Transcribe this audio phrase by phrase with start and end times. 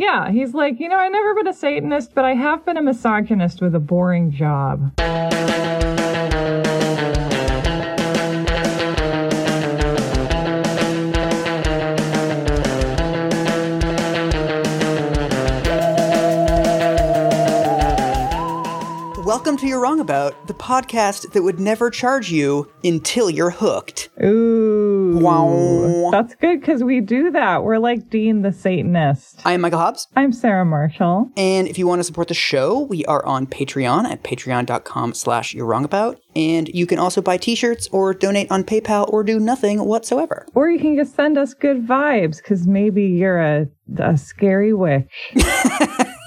[0.00, 2.82] Yeah, he's like, you know, I've never been a Satanist, but I have been a
[2.82, 4.92] misogynist with a boring job.
[19.50, 24.08] Welcome to You're Wrong About, the podcast that would never charge you until you're hooked.
[24.22, 25.18] Ooh.
[25.20, 26.10] Wow.
[26.12, 27.64] That's good because we do that.
[27.64, 29.44] We're like Dean the Satanist.
[29.44, 31.32] I am Michael Hobbs, I'm Sarah Marshall.
[31.36, 35.52] and if you want to support the show, we are on Patreon at patreon.com slash
[35.52, 39.40] You're Wrong About, and you can also buy t-shirts or donate on PayPal or do
[39.40, 40.46] nothing whatsoever.
[40.54, 43.66] Or you can just send us good vibes because maybe you're a,
[43.98, 45.34] a scary witch.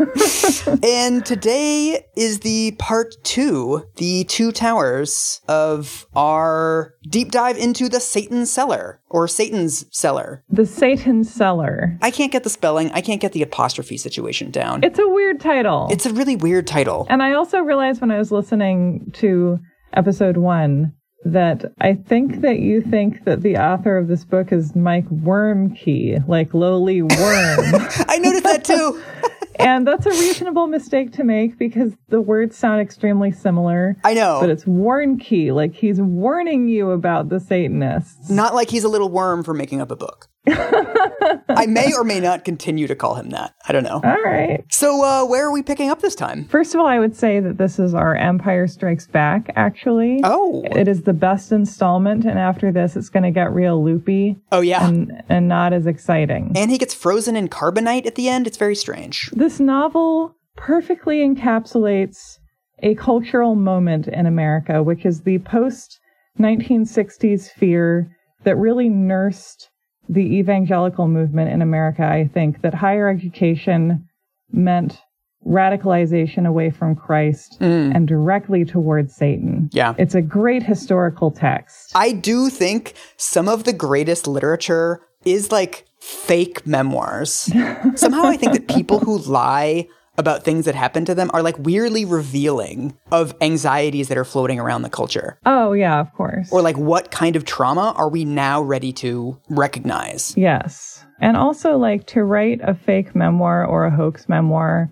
[0.82, 8.00] And today is the part two, the two towers of our deep dive into the
[8.00, 10.44] Satan Seller, or Satan's Seller.
[10.48, 11.98] The Satan Seller.
[12.02, 14.82] I can't get the spelling, I can't get the apostrophe situation down.
[14.84, 15.88] It's a weird title.
[15.90, 17.06] It's a really weird title.
[17.10, 19.58] And I also realized when I was listening to
[19.92, 20.94] episode one
[21.24, 26.26] that I think that you think that the author of this book is Mike Wormkey,
[26.26, 27.10] like lowly worm.
[27.18, 29.02] I noticed that too.
[29.60, 33.96] and that's a reasonable mistake to make because the words sound extremely similar.
[34.04, 34.38] I know.
[34.40, 35.52] But it's warn key.
[35.52, 38.30] like he's warning you about the Satanists.
[38.30, 40.28] Not like he's a little worm for making up a book.
[40.46, 43.54] I may or may not continue to call him that.
[43.68, 44.00] I don't know.
[44.02, 44.64] All right.
[44.70, 46.44] So, uh, where are we picking up this time?
[46.46, 50.20] First of all, I would say that this is our Empire Strikes Back, actually.
[50.24, 50.62] Oh.
[50.74, 54.60] It is the best installment, and after this, it's going to get real loopy Oh,
[54.60, 54.86] yeah.
[54.86, 56.52] and, and not as exciting.
[56.56, 58.46] and he gets frozen in carbonite at the end.
[58.46, 59.30] It's very strange.
[59.32, 62.38] This novel perfectly encapsulates
[62.82, 65.98] a cultural moment in America, which is the post
[66.38, 68.10] 1960s fear
[68.44, 69.69] that really nursed
[70.10, 72.02] the evangelical movement in America.
[72.02, 74.08] I think that higher education
[74.50, 75.00] meant
[75.46, 77.94] radicalization away from Christ mm.
[77.94, 79.70] and directly towards Satan.
[79.72, 79.94] Yeah.
[79.98, 81.92] It's a great historical text.
[81.94, 87.30] I do think some of the greatest literature is like fake memoirs.
[87.94, 89.86] Somehow I think that people who lie
[90.20, 94.60] about things that happen to them are like weirdly revealing of anxieties that are floating
[94.60, 95.38] around the culture.
[95.44, 96.52] Oh, yeah, of course.
[96.52, 100.34] Or like what kind of trauma are we now ready to recognize?
[100.36, 101.04] Yes.
[101.20, 104.90] And also, like, to write a fake memoir or a hoax memoir,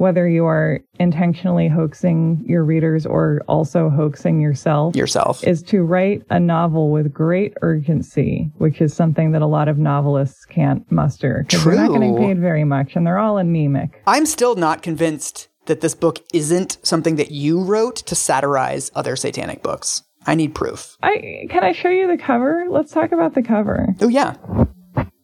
[0.00, 5.44] whether you are intentionally hoaxing your readers or also hoaxing yourself, Yourself.
[5.46, 9.76] is to write a novel with great urgency, which is something that a lot of
[9.76, 11.44] novelists can't muster.
[11.46, 14.02] Because they're not getting paid very much and they're all anemic.
[14.06, 19.16] I'm still not convinced that this book isn't something that you wrote to satirize other
[19.16, 20.02] satanic books.
[20.26, 20.96] I need proof.
[21.02, 22.64] I can I show you the cover?
[22.70, 23.88] Let's talk about the cover.
[24.00, 24.36] Oh yeah.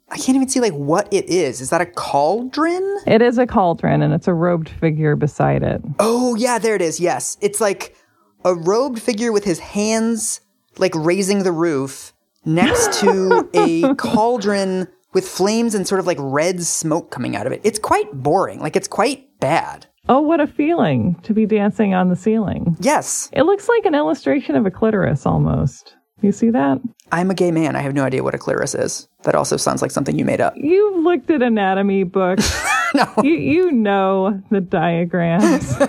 [0.08, 1.60] I can't even see like what it is.
[1.60, 2.98] Is that a cauldron?
[3.06, 5.82] It is a cauldron and it's a robed figure beside it.
[5.98, 7.00] Oh yeah, there it is.
[7.00, 7.36] Yes.
[7.40, 7.96] It's like
[8.44, 10.40] a robed figure with his hands
[10.78, 12.12] like raising the roof
[12.44, 17.52] next to a cauldron with flames and sort of like red smoke coming out of
[17.52, 17.60] it.
[17.64, 18.60] It's quite boring.
[18.60, 19.86] Like it's quite bad.
[20.08, 22.76] Oh, what a feeling to be dancing on the ceiling.
[22.80, 23.28] Yes.
[23.32, 25.96] It looks like an illustration of a clitoris almost.
[26.22, 26.80] You see that?
[27.12, 27.76] I'm a gay man.
[27.76, 29.08] I have no idea what a clitoris is.
[29.24, 30.54] That also sounds like something you made up.
[30.56, 32.52] You've looked at anatomy books.
[32.94, 33.12] No.
[33.22, 35.76] You you know the diagrams.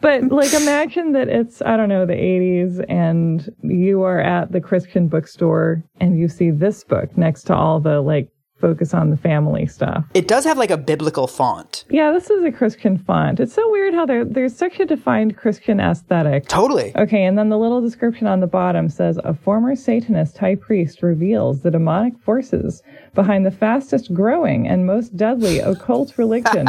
[0.00, 4.60] but like imagine that it's I don't know the 80s and you are at the
[4.60, 8.28] Christian bookstore and you see this book next to all the like
[8.64, 10.04] focus on the family stuff.
[10.14, 11.84] It does have like a biblical font.
[11.90, 13.40] Yeah, this is a Christian font.
[13.40, 16.48] It's so weird how there there's such a defined Christian aesthetic.
[16.48, 16.92] Totally.
[16.96, 21.02] Okay, and then the little description on the bottom says a former Satanist high priest
[21.02, 22.82] reveals the demonic forces
[23.14, 26.66] behind the fastest growing and most deadly occult religion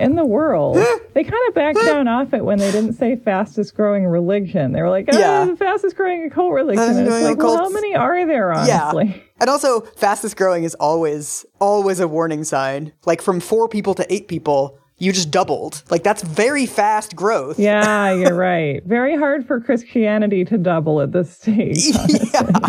[0.00, 0.76] in the world.
[1.12, 4.72] They kind of backed down off it when they didn't say fastest growing religion.
[4.72, 5.44] They were like, oh, Yeah.
[5.44, 7.06] the fastest growing occult religion.
[7.06, 9.06] It's like, well, how many are there, honestly?
[9.08, 9.20] Yeah.
[9.40, 12.92] And also, fastest growing is always, always a warning sign.
[13.04, 15.82] Like from four people to eight people, you just doubled.
[15.90, 17.58] Like that's very fast growth.
[17.58, 18.82] Yeah, you're right.
[18.84, 21.78] Very hard for Christianity to double at this stage.
[22.34, 22.68] yeah.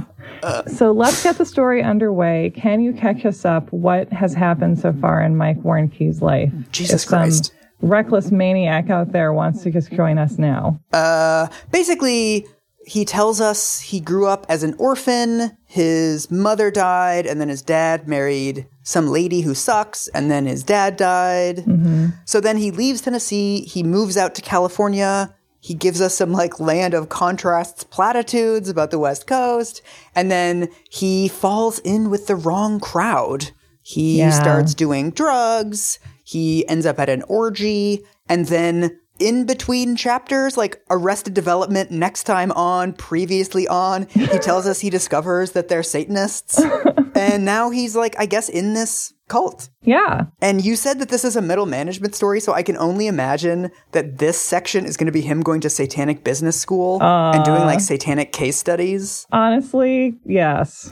[0.67, 2.51] So let's get the story underway.
[2.55, 3.71] Can you catch us up?
[3.71, 6.51] What has happened so far in Mike Warnkey's life?
[6.71, 7.53] Jesus if some Christ.
[7.81, 10.79] reckless maniac out there wants to just join us now.
[10.93, 12.45] Uh, basically,
[12.85, 15.57] he tells us he grew up as an orphan.
[15.65, 20.63] His mother died, and then his dad married some lady who sucks, and then his
[20.63, 21.57] dad died.
[21.57, 22.07] Mm-hmm.
[22.25, 23.61] So then he leaves Tennessee.
[23.65, 25.33] He moves out to California.
[25.59, 29.81] He gives us some like land of contrasts platitudes about the West Coast,
[30.13, 33.49] and then he falls in with the wrong crowd.
[33.81, 34.29] He Yeah.
[34.29, 35.99] starts doing drugs.
[36.23, 38.03] He ends up at an orgy.
[38.27, 44.67] And then in between chapters, like Arrested Development, next time on, previously on, he tells
[44.67, 46.61] us he discovers that they're Satanists.
[47.15, 49.69] and now he's like, I guess, in this cult.
[49.81, 50.25] Yeah.
[50.41, 53.71] And you said that this is a middle management story, so I can only imagine
[53.91, 57.61] that this section is going to be him going to satanic business school and doing
[57.61, 57.81] like uh.
[57.81, 59.25] satanic case studies.
[59.31, 60.89] Honestly, yes.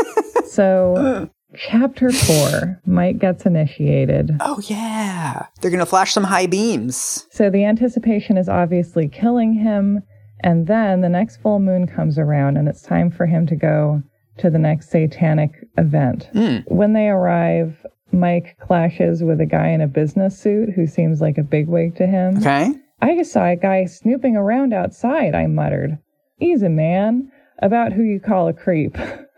[0.50, 4.36] so, chapter four Mike gets initiated.
[4.40, 5.46] Oh, yeah.
[5.60, 7.26] They're going to flash some high beams.
[7.30, 10.02] So, the anticipation is obviously killing him.
[10.44, 14.02] And then the next full moon comes around, and it's time for him to go
[14.38, 16.28] to the next satanic event.
[16.32, 16.58] Hmm.
[16.66, 21.38] When they arrive, Mike clashes with a guy in a business suit who seems like
[21.38, 22.38] a bigwig to him.
[22.38, 22.72] Okay.
[23.00, 25.98] I just saw a guy snooping around outside, I muttered.
[26.36, 27.30] He's a man.
[27.60, 28.96] About who you call a creep.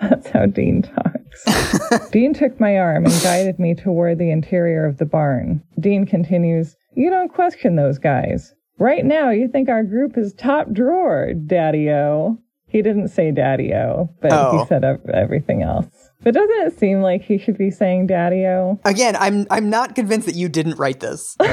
[0.00, 2.10] That's how Dean talks.
[2.10, 5.62] Dean took my arm and guided me toward the interior of the barn.
[5.78, 8.52] Dean continues, You don't question those guys.
[8.78, 12.38] Right now, you think our group is top drawer, Daddy O.
[12.66, 14.58] He didn't say Daddy O, but Oh.
[14.58, 15.86] he said everything else.
[16.22, 18.78] But doesn't it seem like he should be saying Daddy O?
[18.84, 21.36] Again, I'm I'm not convinced that you didn't write this.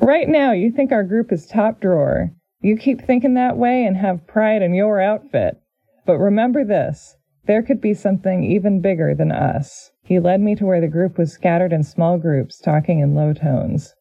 [0.00, 2.30] Right now, you think our group is top drawer.
[2.60, 5.60] You keep thinking that way and have pride in your outfit.
[6.06, 7.16] But remember this
[7.46, 9.90] there could be something even bigger than us.
[10.02, 13.32] He led me to where the group was scattered in small groups, talking in low
[13.32, 13.94] tones.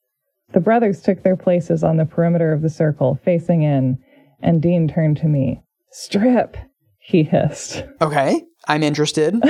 [0.53, 3.99] The brothers took their places on the perimeter of the circle, facing in,
[4.41, 5.61] and Dean turned to me.
[5.91, 6.57] Strip,
[6.99, 7.83] he hissed.
[8.01, 8.43] Okay.
[8.67, 9.35] I'm interested.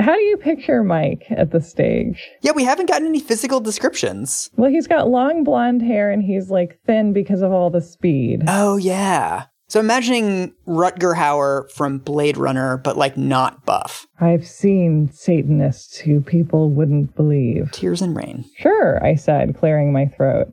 [0.00, 2.28] How do you picture Mike at the stage?
[2.40, 4.50] Yeah, we haven't gotten any physical descriptions.
[4.56, 8.44] Well, he's got long blonde hair and he's like thin because of all the speed.
[8.48, 9.44] Oh, yeah.
[9.68, 14.06] So imagining Rutger Hauer from Blade Runner, but like not buff.
[14.20, 17.70] I've seen Satanists who people wouldn't believe.
[17.70, 18.46] Tears and rain.
[18.56, 20.48] Sure, I said, clearing my throat.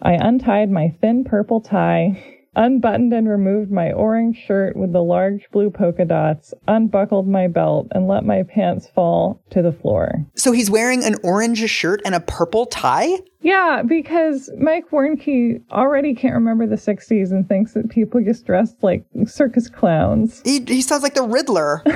[0.00, 5.48] I untied my thin purple tie, unbuttoned and removed my orange shirt with the large
[5.50, 10.24] blue polka dots, unbuckled my belt, and let my pants fall to the floor.
[10.34, 13.18] So he's wearing an orange shirt and a purple tie?
[13.40, 18.76] Yeah, because Mike Warnke already can't remember the 60s and thinks that people just dressed
[18.82, 20.42] like circus clowns.
[20.44, 21.82] He, he sounds like the Riddler.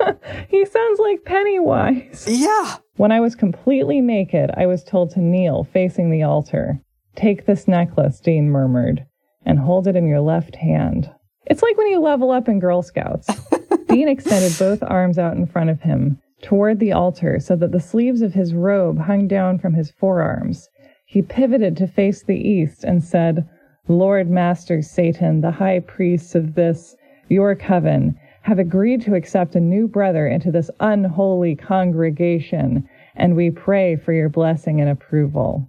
[0.48, 2.26] He sounds like Pennywise.
[2.28, 2.76] yeah.
[2.96, 6.80] When I was completely naked, I was told to kneel facing the altar.
[7.16, 9.06] Take this necklace, Dean murmured,
[9.44, 11.10] and hold it in your left hand.
[11.46, 13.28] It's like when you level up in Girl Scouts.
[13.88, 17.80] Dean extended both arms out in front of him, toward the altar, so that the
[17.80, 20.68] sleeves of his robe hung down from his forearms.
[21.06, 23.48] He pivoted to face the east and said,
[23.88, 26.94] Lord Master Satan, the high priests of this,
[27.28, 33.50] your coven, have agreed to accept a new brother into this unholy congregation, and we
[33.50, 35.68] pray for your blessing and approval.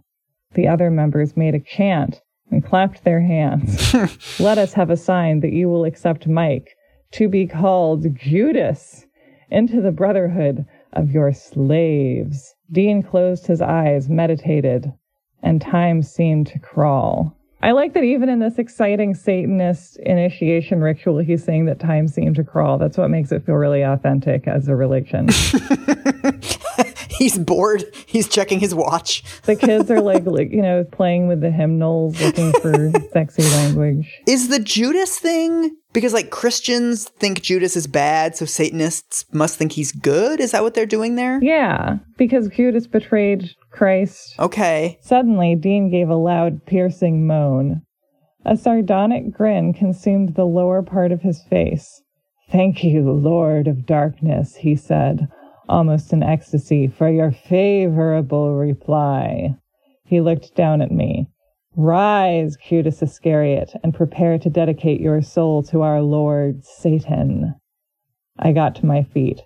[0.53, 2.21] The other members made a chant
[2.51, 3.93] and clapped their hands.
[4.39, 6.75] Let us have a sign that you will accept Mike
[7.13, 9.05] to be called Judas
[9.49, 12.55] into the brotherhood of your slaves.
[12.71, 14.91] Dean closed his eyes, meditated,
[15.43, 17.37] and time seemed to crawl.
[17.63, 22.35] I like that even in this exciting Satanist initiation ritual, he's saying that time seemed
[22.37, 22.79] to crawl.
[22.79, 25.27] That's what makes it feel really authentic as a religion.
[27.21, 27.83] He's bored.
[28.07, 29.23] He's checking his watch.
[29.43, 34.11] the kids are like, like, you know, playing with the hymnals, looking for sexy language.
[34.27, 39.73] Is the Judas thing because like Christians think Judas is bad, so Satanists must think
[39.73, 40.39] he's good?
[40.39, 41.39] Is that what they're doing there?
[41.43, 44.33] Yeah, because Judas betrayed Christ.
[44.39, 44.97] Okay.
[45.03, 47.83] Suddenly, Dean gave a loud, piercing moan.
[48.45, 52.01] A sardonic grin consumed the lower part of his face.
[52.51, 55.27] Thank you, Lord of Darkness, he said,
[55.71, 59.55] almost in ecstasy, for your favorable reply.
[60.03, 61.27] He looked down at me.
[61.75, 67.55] Rise, Judas Iscariot, and prepare to dedicate your soul to our Lord Satan.
[68.37, 69.41] I got to my feet.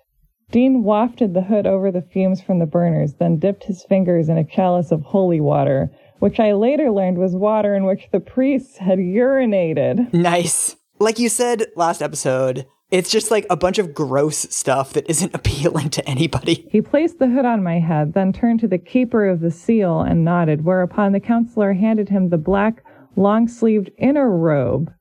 [0.50, 4.38] Dean wafted the hood over the fumes from the burners, then dipped his fingers in
[4.38, 8.78] a chalice of holy water, which I later learned was water in which the priests
[8.78, 10.12] had urinated.
[10.12, 10.76] Nice.
[10.98, 15.34] Like you said last episode, it's just like a bunch of gross stuff that isn't
[15.34, 16.68] appealing to anybody.
[16.70, 20.00] He placed the hood on my head, then turned to the keeper of the seal
[20.00, 22.84] and nodded, whereupon the counselor handed him the black,
[23.16, 24.92] long sleeved inner robe.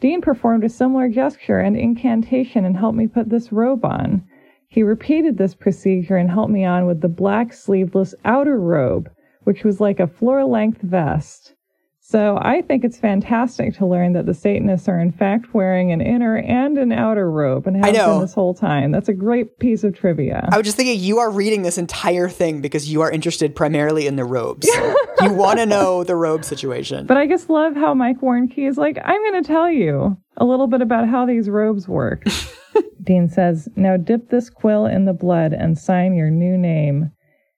[0.00, 4.24] Dean performed a similar gesture and incantation and helped me put this robe on.
[4.68, 9.10] He repeated this procedure and helped me on with the black sleeveless outer robe,
[9.44, 11.41] which was like a floor length vest.
[12.04, 16.00] So I think it's fantastic to learn that the Satanists are in fact wearing an
[16.00, 18.90] inner and an outer robe and have been this whole time.
[18.90, 20.48] That's a great piece of trivia.
[20.50, 24.08] I was just thinking you are reading this entire thing because you are interested primarily
[24.08, 24.66] in the robes.
[24.66, 27.06] you want to know the robe situation.
[27.06, 30.44] But I just love how Mike Warnke is like, I'm going to tell you a
[30.44, 32.24] little bit about how these robes work.
[33.04, 37.12] Dean says, Now dip this quill in the blood and sign your new name.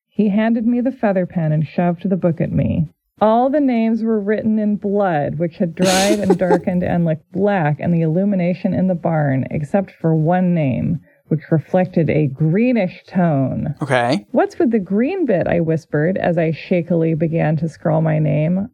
[0.07, 2.89] He handed me the feather pen and shoved the book at me.
[3.21, 7.79] All the names were written in blood, which had dried and darkened and looked black
[7.79, 13.75] in the illumination in the barn, except for one name, which reflected a greenish tone.
[13.81, 14.27] okay.
[14.33, 15.47] What's with the green bit?
[15.47, 18.69] I whispered as I shakily began to scrawl my name.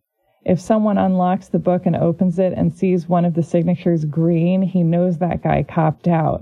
[0.44, 4.62] If someone unlocks the book and opens it and sees one of the signatures green,
[4.62, 6.40] he knows that guy copped out.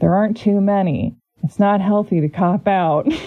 [0.00, 1.14] There aren't too many.
[1.44, 3.06] It's not healthy to cop out.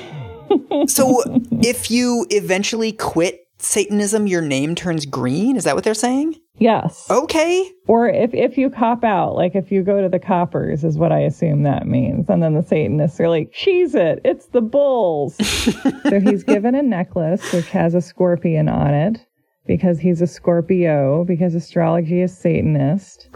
[0.88, 1.24] So
[1.63, 5.56] if you eventually quit Satanism, your name turns green?
[5.56, 6.36] Is that what they're saying?
[6.62, 7.08] yes.
[7.10, 7.72] Okay.
[7.88, 11.12] Or if, if you cop out, like if you go to the coppers, is what
[11.12, 12.30] I assume that means.
[12.30, 15.36] And then the Satanists are like, cheese it, it's the bulls.
[16.03, 19.25] so he's given a necklace which has a scorpion on it
[19.68, 23.30] because he's a Scorpio, because astrology is Satanist.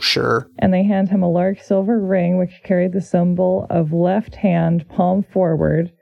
[0.00, 0.48] Sure.
[0.58, 4.88] And they hand him a large silver ring which carried the symbol of left hand
[4.88, 5.92] palm forward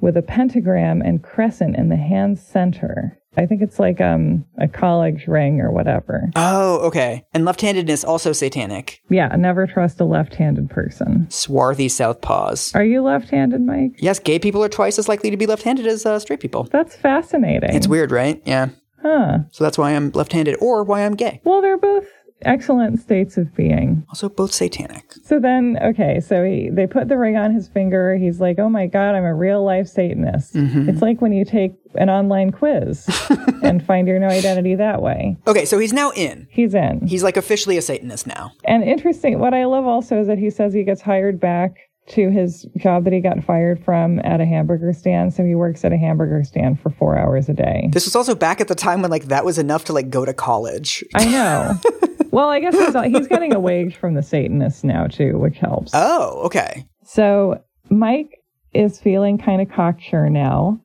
[0.00, 3.18] with a pentagram and crescent in the hand center.
[3.38, 6.30] I think it's like um a college ring or whatever.
[6.36, 7.22] Oh, okay.
[7.34, 9.02] And left-handedness also satanic.
[9.10, 11.26] Yeah, never trust a left-handed person.
[11.28, 12.74] Swarthy southpaws.
[12.74, 13.92] Are you left-handed, Mike?
[13.98, 16.64] Yes, gay people are twice as likely to be left-handed as uh, straight people.
[16.72, 17.74] That's fascinating.
[17.74, 18.40] It's weird, right?
[18.46, 18.68] Yeah.
[19.02, 19.38] Huh.
[19.52, 21.40] So that's why I'm left-handed or why I'm gay.
[21.44, 22.06] Well, they're both
[22.42, 24.04] excellent states of being.
[24.08, 25.12] Also both satanic.
[25.24, 28.16] So then, okay, so he, they put the ring on his finger.
[28.16, 30.54] He's like, oh my God, I'm a real life Satanist.
[30.54, 30.88] Mm-hmm.
[30.88, 33.06] It's like when you take an online quiz
[33.62, 35.36] and find your new identity that way.
[35.46, 36.46] Okay, so he's now in.
[36.50, 37.06] He's in.
[37.06, 38.52] He's like officially a Satanist now.
[38.64, 41.78] And interesting, what I love also is that he says he gets hired back
[42.08, 45.34] to his job that he got fired from at a hamburger stand.
[45.34, 47.88] So he works at a hamburger stand for four hours a day.
[47.92, 50.24] This was also back at the time when like that was enough to like go
[50.24, 51.04] to college.
[51.14, 51.80] I know.
[52.36, 55.92] well, I guess he's, he's getting a wage from the Satanists now, too, which helps.
[55.94, 56.86] Oh, okay.
[57.02, 58.42] So Mike
[58.74, 60.78] is feeling kind of cocksure now,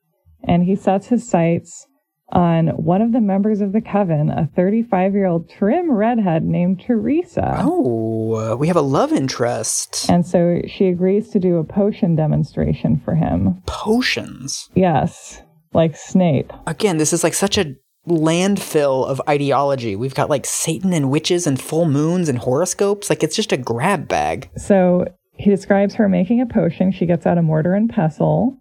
[0.48, 1.86] and he sets his sights
[2.30, 6.80] on one of the members of the coven, a 35 year old trim redhead named
[6.80, 7.56] Teresa.
[7.58, 10.06] Oh, we have a love interest.
[10.08, 13.60] And so she agrees to do a potion demonstration for him.
[13.66, 14.70] Potions.
[14.74, 15.42] Yes,
[15.74, 16.50] like Snape.
[16.66, 17.74] Again, this is like such a
[18.08, 19.94] landfill of ideology.
[19.96, 23.08] We've got like Satan and witches and full moons and horoscopes.
[23.08, 24.50] Like it's just a grab bag.
[24.56, 26.92] So he describes her making a potion.
[26.92, 28.58] She gets out a mortar and pestle,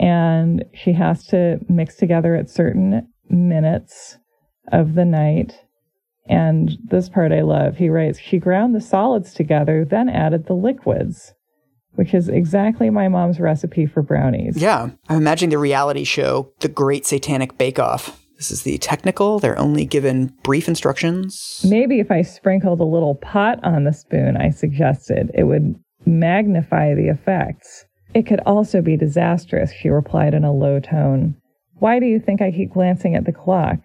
[0.00, 4.18] and she has to mix together at certain minutes
[4.72, 5.54] of the night.
[6.26, 7.76] And this part I love.
[7.76, 11.34] He writes, She ground the solids together, then added the liquids,
[11.94, 14.56] which is exactly my mom's recipe for brownies.
[14.56, 14.90] Yeah.
[15.08, 18.23] I'm imagining the reality show, The Great Satanic Bake Off.
[18.36, 19.38] This is the technical.
[19.38, 21.60] They're only given brief instructions.
[21.64, 26.94] Maybe if I sprinkled a little pot on the spoon, I suggested, it would magnify
[26.94, 27.86] the effects.
[28.12, 31.36] It could also be disastrous, she replied in a low tone.
[31.74, 33.78] Why do you think I keep glancing at the clock?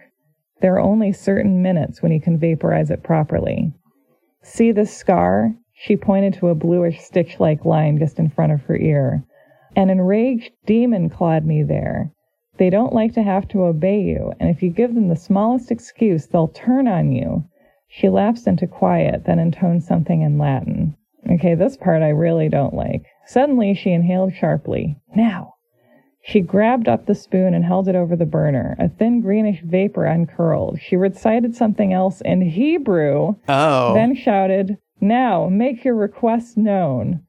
[0.61, 3.71] There are only certain minutes when you can vaporize it properly.
[4.43, 5.53] See this scar?
[5.73, 9.23] She pointed to a bluish stitch like line just in front of her ear.
[9.75, 12.11] An enraged demon clawed me there.
[12.59, 15.71] They don't like to have to obey you, and if you give them the smallest
[15.71, 17.45] excuse, they'll turn on you.
[17.87, 20.95] She lapsed into quiet, then intoned something in Latin.
[21.31, 23.05] Okay, this part I really don't like.
[23.25, 24.97] Suddenly she inhaled sharply.
[25.15, 25.53] Now!
[26.21, 28.75] She grabbed up the spoon and held it over the burner.
[28.77, 30.79] A thin greenish vapor uncurled.
[30.81, 33.93] She recited something else in Hebrew, Oh.
[33.93, 37.21] then shouted, Now, make your request known.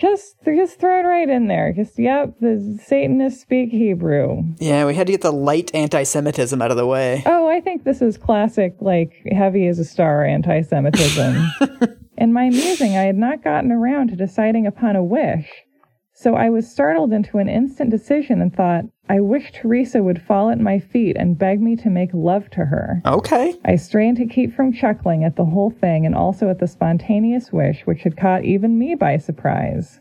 [0.00, 1.72] Just, just throw it right in there.
[1.72, 4.44] Just, yep, the Satanists speak Hebrew.
[4.58, 7.22] yeah, we had to get the light anti Semitism out of the way.
[7.26, 11.36] Oh, I think this is classic, like, heavy as a star anti Semitism.
[12.16, 15.48] In my musing, I had not gotten around to deciding upon a wish.
[16.20, 20.50] So I was startled into an instant decision and thought, I wish Teresa would fall
[20.50, 23.00] at my feet and beg me to make love to her.
[23.06, 23.54] Okay.
[23.64, 27.52] I strained to keep from chuckling at the whole thing and also at the spontaneous
[27.52, 30.00] wish which had caught even me by surprise.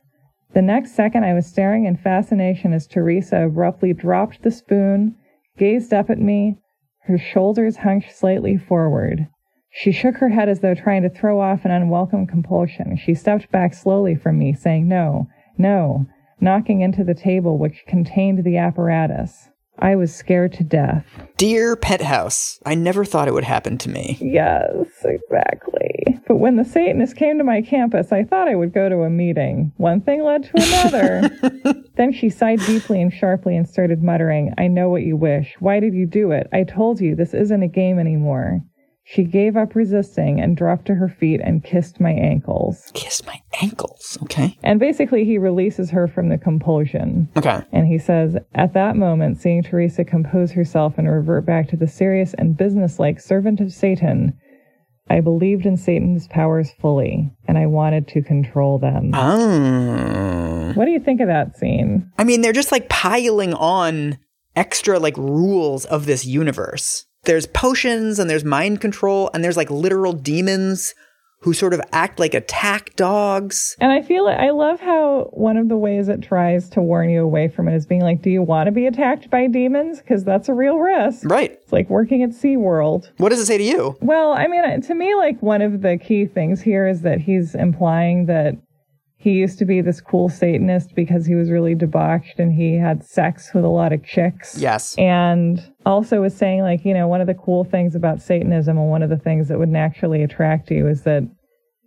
[0.56, 5.16] The next second, I was staring in fascination as Teresa abruptly dropped the spoon,
[5.60, 6.58] gazed up at me,
[7.04, 9.28] her shoulders hunched slightly forward.
[9.70, 12.98] She shook her head as though trying to throw off an unwelcome compulsion.
[12.98, 16.06] She stepped back slowly from me, saying, No, no,
[16.40, 19.50] knocking into the table which contained the apparatus.
[19.80, 21.06] I was scared to death.
[21.38, 24.18] Dear Penthouse, I never thought it would happen to me.
[24.20, 26.20] Yes, exactly.
[26.28, 29.10] But when the Satanists came to my campus, I thought I would go to a
[29.10, 29.72] meeting.
[29.78, 31.84] One thing led to another.
[31.96, 35.56] then she sighed deeply and sharply and started muttering, I know what you wish.
[35.60, 36.48] Why did you do it?
[36.52, 38.62] I told you this isn't a game anymore.
[39.10, 42.92] She gave up resisting and dropped to her feet and kissed my ankles.
[42.94, 44.18] Kissed my ankles.
[44.24, 44.58] Okay.
[44.64, 47.30] And basically, he releases her from the compulsion.
[47.38, 47.62] Okay.
[47.72, 51.88] And he says, At that moment, seeing Teresa compose herself and revert back to the
[51.88, 54.38] serious and businesslike servant of Satan,
[55.10, 59.12] I believed in Satan's powers fully, and I wanted to control them.
[59.14, 60.74] Oh.
[60.74, 62.12] What do you think of that scene?
[62.18, 64.18] I mean, they're just like piling on
[64.54, 67.06] extra like rules of this universe.
[67.28, 70.96] There's potions and there's mind control and there's like literal demons
[71.42, 73.76] who sort of act like attack dogs.
[73.80, 77.10] And I feel like I love how one of the ways it tries to warn
[77.10, 80.00] you away from it is being like, do you want to be attacked by demons?
[80.00, 81.30] Because that's a real risk.
[81.30, 81.52] Right.
[81.52, 83.12] It's like working at SeaWorld.
[83.18, 83.98] What does it say to you?
[84.02, 87.54] Well, I mean, to me, like one of the key things here is that he's
[87.54, 88.56] implying that
[89.28, 93.04] he used to be this cool Satanist because he was really debauched and he had
[93.04, 94.58] sex with a lot of chicks.
[94.58, 94.96] Yes.
[94.98, 98.90] And also was saying, like, you know, one of the cool things about Satanism and
[98.90, 101.24] one of the things that would naturally attract you is that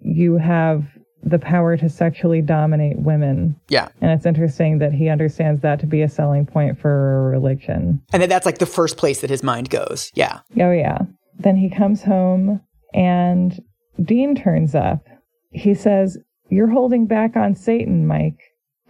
[0.03, 0.85] you have
[1.23, 3.59] the power to sexually dominate women.
[3.71, 3.89] Yeah.
[4.03, 8.03] And it's interesting that he understands that to be a selling point for a religion.
[8.13, 10.11] And that that's like the first place that his mind goes.
[10.15, 10.41] Yeah.
[10.59, 10.99] Oh, yeah.
[11.39, 12.61] Then he comes home
[12.93, 13.59] and
[14.03, 15.07] Dean turns up.
[15.53, 16.19] He says,
[16.51, 18.41] You're holding back on Satan, Mike.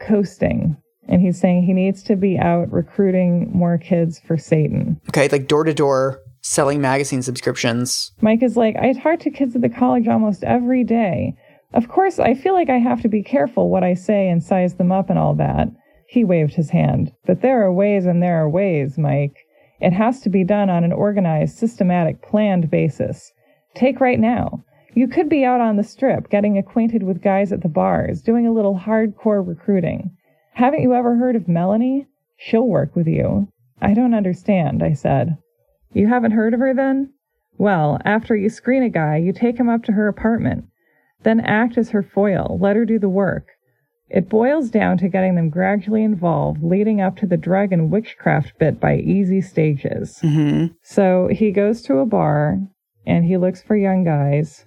[0.01, 0.77] Coasting.
[1.09, 5.01] And he's saying he needs to be out recruiting more kids for Satan.
[5.09, 5.29] Okay.
[5.29, 8.13] Like door to door selling magazine subscriptions.
[8.21, 11.35] Mike is like, I talk to kids at the college almost every day.
[11.75, 14.75] Of course, I feel like I have to be careful what I say and size
[14.75, 15.69] them up and all that.
[16.09, 17.13] He waved his hand.
[17.27, 19.37] But there are ways and there are ways, Mike.
[19.81, 23.33] It has to be done on an organized, systematic, planned basis.
[23.75, 24.65] Take right now.
[24.95, 28.47] You could be out on the strip, getting acquainted with guys at the bars, doing
[28.47, 30.11] a little hardcore recruiting.
[30.55, 32.07] Haven't you ever heard of Melanie?
[32.37, 33.49] She'll work with you.
[33.81, 35.39] I don't understand, I said.
[35.93, 37.13] You haven't heard of her then?
[37.57, 40.65] Well, after you screen a guy, you take him up to her apartment.
[41.23, 43.49] Then act as her foil, let her do the work.
[44.09, 48.59] It boils down to getting them gradually involved, leading up to the drug and witchcraft
[48.59, 50.19] bit by easy stages.
[50.23, 50.75] Mm-hmm.
[50.83, 52.59] So he goes to a bar
[53.07, 54.67] and he looks for young guys.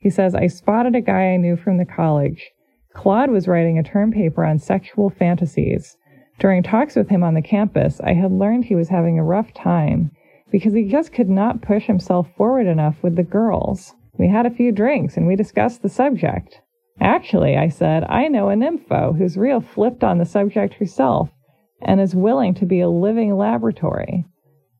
[0.00, 2.50] He says, I spotted a guy I knew from the college.
[2.94, 5.96] Claude was writing a term paper on sexual fantasies.
[6.38, 9.52] During talks with him on the campus, I had learned he was having a rough
[9.52, 10.10] time
[10.50, 13.94] because he just could not push himself forward enough with the girls.
[14.18, 16.60] We had a few drinks and we discussed the subject.
[16.98, 21.30] Actually, I said, I know a nympho who's real flipped on the subject herself
[21.82, 24.24] and is willing to be a living laboratory.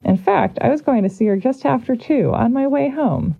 [0.02, 3.36] In fact, I was going to see her just after two on my way home,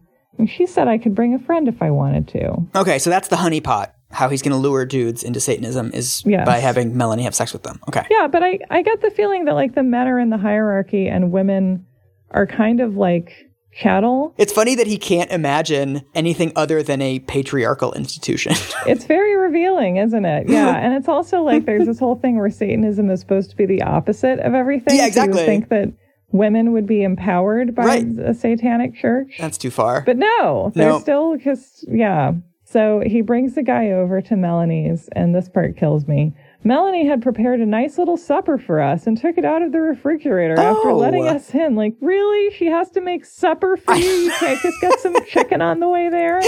[0.49, 2.57] she said I could bring a friend if I wanted to.
[2.77, 3.93] Okay, so that's the honeypot.
[4.13, 6.45] How he's going to lure dudes into Satanism is Yes.
[6.47, 7.79] by having Melanie have sex with them.
[7.89, 8.03] Okay.
[8.11, 11.07] Yeah, but I, I get the feeling that like the men are in the hierarchy
[11.09, 11.87] and women
[12.31, 13.33] are kind of like
[13.73, 14.35] cattle.
[14.37, 18.53] It's funny that he can't imagine anything other than a patriarchal institution.
[18.87, 20.49] It's very revealing, isn't it?
[20.49, 23.67] Yeah, and it's also like there's this whole thing where Satanism is supposed to be
[23.67, 24.97] the opposite of everything.
[24.97, 25.41] Yeah, So exactly.
[25.41, 25.93] you think that
[26.33, 28.07] women would be empowered by Right.
[28.19, 29.37] a satanic church.
[29.41, 30.03] That's too far.
[30.05, 30.99] But no, they're No.
[30.99, 32.33] still just, yeah.
[32.65, 36.35] So he brings the guy over to Melanie's, and this part kills me.
[36.63, 39.81] Melanie had prepared a nice little supper for us and took it out of the
[39.81, 40.97] refrigerator after Oh.
[40.97, 41.75] letting us in.
[41.75, 42.55] Like, really?
[42.55, 44.05] She has to make supper for you?
[44.05, 46.41] You can't just get some chicken on the way there?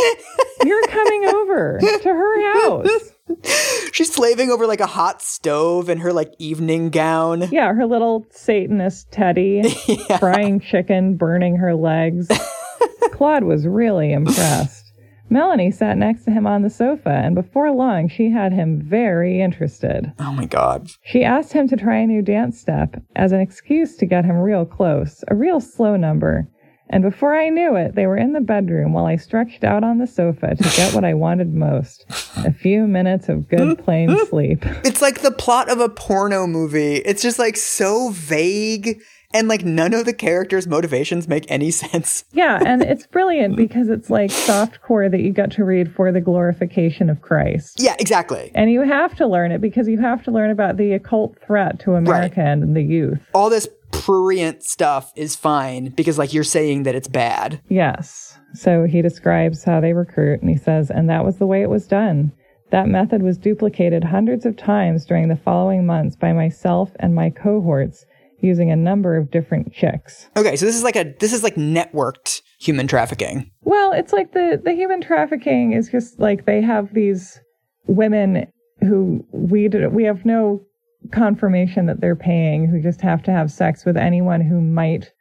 [0.64, 3.14] You're coming over to her house.
[3.92, 7.48] She's slaving over like a hot stove in her like evening gown.
[7.50, 9.62] Yeah, her little Satanist Teddy,
[10.18, 12.28] frying chicken, burning her legs.
[13.12, 14.92] Claude was really impressed.
[15.32, 19.40] Melanie sat next to him on the sofa, and before long, she had him very
[19.40, 20.12] interested.
[20.18, 20.90] Oh my god.
[21.04, 24.36] She asked him to try a new dance step as an excuse to get him
[24.36, 26.48] real close, a real slow number.
[26.92, 29.96] And before I knew it, they were in the bedroom while I stretched out on
[29.96, 32.04] the sofa to get what I wanted most
[32.36, 34.64] a few minutes of good plain sleep.
[34.84, 36.96] It's like the plot of a porno movie.
[36.96, 39.00] It's just like so vague
[39.34, 42.24] and like none of the characters' motivations make any sense.
[42.32, 46.12] Yeah, and it's brilliant because it's like soft core that you get to read for
[46.12, 47.80] the glorification of Christ.
[47.80, 48.50] Yeah, exactly.
[48.54, 51.80] And you have to learn it because you have to learn about the occult threat
[51.80, 53.20] to America and the youth.
[53.32, 57.60] All this prurient stuff is fine because like you're saying that it's bad.
[57.68, 58.38] Yes.
[58.54, 61.70] So he describes how they recruit and he says, and that was the way it
[61.70, 62.32] was done.
[62.70, 67.30] That method was duplicated hundreds of times during the following months by myself and my
[67.30, 68.04] cohorts
[68.40, 70.28] using a number of different chicks.
[70.36, 73.50] Okay, so this is like a this is like networked human trafficking.
[73.60, 77.38] Well, it's like the the human trafficking is just like they have these
[77.86, 78.46] women
[78.80, 80.64] who we did, we have no
[81.10, 85.12] confirmation that they're paying who just have to have sex with anyone who might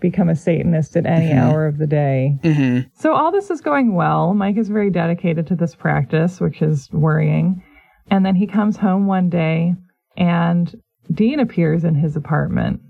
[0.00, 2.38] become a Satanist at any hour of the day.
[2.42, 2.88] Mm-hmm.
[2.94, 4.34] So all this is going well.
[4.34, 7.62] Mike is very dedicated to this practice, which is worrying.
[8.10, 9.74] And then he comes home one day
[10.16, 10.74] and
[11.12, 12.80] Dean appears in his apartment.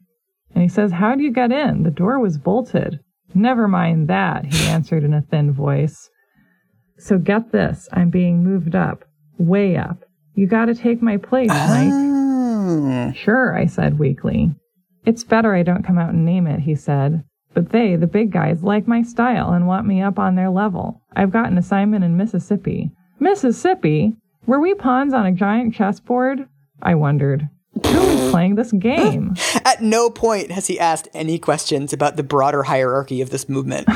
[0.55, 1.83] And he says, How'd you get in?
[1.83, 3.01] The door was bolted.
[3.35, 6.11] Never mind that, he answered in a thin voice.
[6.99, 9.05] So get this, I'm being moved up,
[9.39, 10.05] way up.
[10.35, 12.10] You gotta take my place, Mike.
[12.71, 13.13] Oh.
[13.13, 14.55] Sure, I said weakly.
[15.05, 17.25] It's better I don't come out and name it, he said.
[17.53, 21.03] But they, the big guys, like my style and want me up on their level.
[21.17, 22.93] I've got an assignment in Mississippi.
[23.19, 24.17] Mississippi?
[24.47, 26.49] Were we pawns on a giant chessboard?
[26.83, 27.49] I wondered.
[27.87, 29.35] Who is playing this game?
[29.65, 33.89] At no point has he asked any questions about the broader hierarchy of this movement.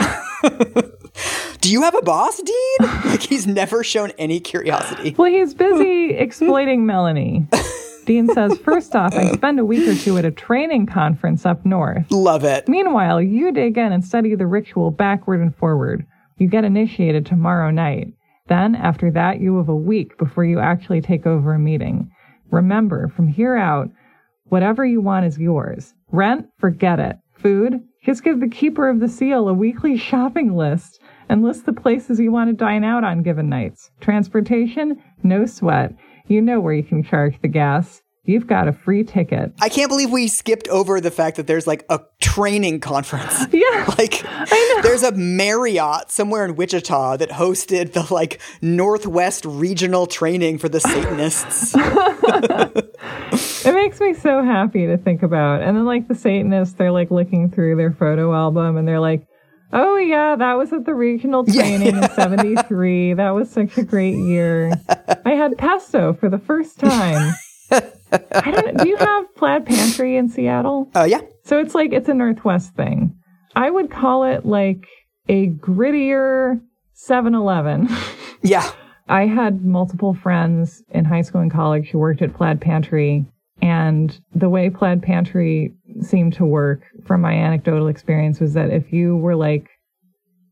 [1.60, 2.90] Do you have a boss, Dean?
[3.04, 5.14] Like he's never shown any curiosity.
[5.16, 7.46] Well, he's busy exploiting Melanie.
[8.04, 11.64] Dean says, First off, I spend a week or two at a training conference up
[11.64, 12.10] north.
[12.10, 12.68] Love it.
[12.68, 16.06] Meanwhile, you dig in and study the ritual backward and forward.
[16.38, 18.08] You get initiated tomorrow night.
[18.46, 22.10] Then, after that, you have a week before you actually take over a meeting.
[22.50, 23.88] Remember, from here out,
[24.44, 25.94] whatever you want is yours.
[26.12, 27.16] Rent, forget it.
[27.32, 31.72] Food, just give the keeper of the seal a weekly shopping list and list the
[31.72, 33.90] places you want to dine out on given nights.
[34.00, 35.94] Transportation, no sweat.
[36.26, 38.00] You know where you can charge the gas.
[38.26, 39.52] You've got a free ticket.
[39.60, 43.46] I can't believe we skipped over the fact that there's like a training conference.
[43.52, 43.84] Yeah.
[43.98, 44.24] Like
[44.82, 50.80] there's a Marriott somewhere in Wichita that hosted the like Northwest regional training for the
[50.80, 51.74] Satanists.
[53.66, 55.62] It makes me so happy to think about.
[55.62, 59.26] And then like the Satanists, they're like looking through their photo album and they're like,
[59.72, 63.14] Oh yeah, that was at the regional training in 73.
[63.14, 64.72] That was such a great year.
[65.24, 67.34] I had pesto for the first time.
[67.70, 70.90] I don't do you have plaid pantry in Seattle?
[70.94, 71.20] uh, yeah.
[71.44, 73.14] So it's like it's a Northwest thing.
[73.56, 74.86] I would call it like
[75.28, 76.60] a grittier
[76.94, 77.88] 7-Eleven.
[78.42, 78.70] Yeah.
[79.08, 83.24] I had multiple friends in high school and college who worked at Plaid Pantry,
[83.62, 88.92] and the way Plaid Pantry seemed to work from my anecdotal experience was that if
[88.92, 89.70] you were like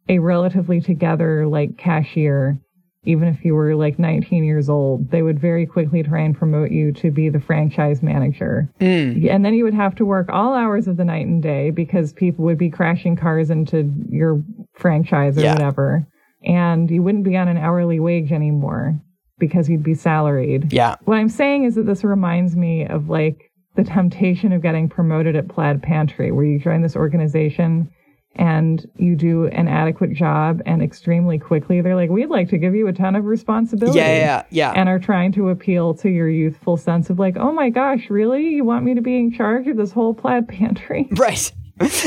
[0.08, 2.58] a relatively together like cashier,
[3.04, 6.70] even if you were like 19 years old, they would very quickly try and promote
[6.70, 8.70] you to be the franchise manager.
[8.80, 9.28] Mm.
[9.28, 12.12] And then you would have to work all hours of the night and day because
[12.12, 14.42] people would be crashing cars into your
[14.74, 15.54] franchise or Yeah.
[15.54, 16.06] whatever.
[16.44, 19.00] And you wouldn't be on an hourly wage anymore
[19.38, 20.72] because you'd be salaried.
[20.72, 20.94] Yeah.
[21.04, 25.34] What I'm saying is that this reminds me of like the temptation of getting promoted
[25.34, 27.88] at Plaid Pantry, where you join this organization
[28.36, 32.74] and you do an adequate job and extremely quickly they're like, we'd like to give
[32.74, 33.98] you a ton of responsibility.
[33.98, 34.72] Yeah, yeah, yeah.
[34.74, 38.48] And are trying to appeal to your youthful sense of like, oh my gosh, really?
[38.48, 41.08] You want me to be in charge of this whole Plaid Pantry?
[41.22, 41.52] Right.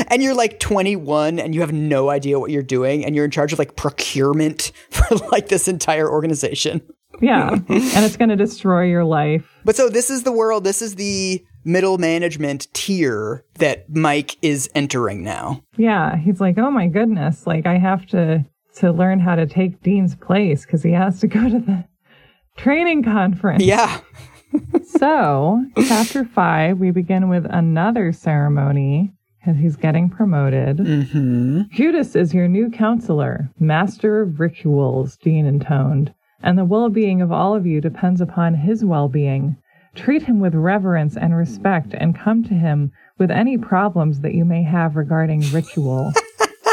[0.08, 3.30] And you're like 21 and you have no idea what you're doing and you're in
[3.30, 6.80] charge of like procurement for like this entire organization.
[7.20, 7.50] yeah.
[7.68, 9.44] and it's going to destroy your life.
[9.64, 14.70] But so this is the world, this is the middle management tier that Mike is
[14.74, 15.62] entering now.
[15.76, 18.44] Yeah, he's like, "Oh my goodness, like I have to
[18.76, 21.84] to learn how to take Dean's place cuz he has to go to the
[22.56, 24.00] training conference." Yeah.
[24.84, 29.12] So, chapter 5, we begin with another ceremony
[29.44, 30.78] cuz he's getting promoted.
[30.78, 31.62] Mm-hmm.
[31.72, 37.54] Judas is your new counselor, master of rituals, Dean intoned, and the well-being of all
[37.54, 39.56] of you depends upon his well-being.
[39.96, 44.44] Treat him with reverence and respect and come to him with any problems that you
[44.44, 46.12] may have regarding ritual.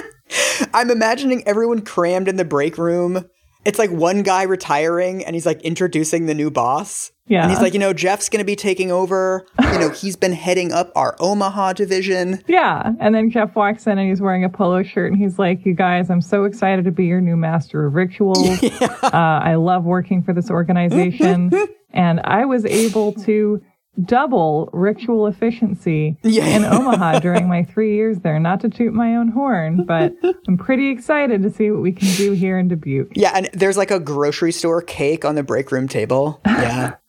[0.74, 3.26] I'm imagining everyone crammed in the break room.
[3.66, 7.12] It's like one guy retiring and he's like introducing the new boss.
[7.28, 7.44] Yeah.
[7.44, 9.46] And he's like, you know, Jeff's going to be taking over.
[9.62, 12.44] You know, he's been heading up our Omaha division.
[12.48, 12.92] Yeah.
[13.00, 15.74] And then Jeff walks in and he's wearing a polo shirt and he's like, You
[15.74, 18.62] guys, I'm so excited to be your new master of rituals.
[19.04, 21.52] Uh, I love working for this organization.
[21.94, 23.62] and I was able to
[24.06, 26.46] double ritual efficiency Yeah.
[26.46, 28.40] in Omaha during my three years there.
[28.40, 30.14] Not to toot my own horn, but
[30.48, 33.12] I'm pretty excited to see what we can do here in Dubuque.
[33.16, 33.32] Yeah.
[33.36, 36.42] And there's like a grocery store cake on the break room table.
[36.46, 36.96] Yeah.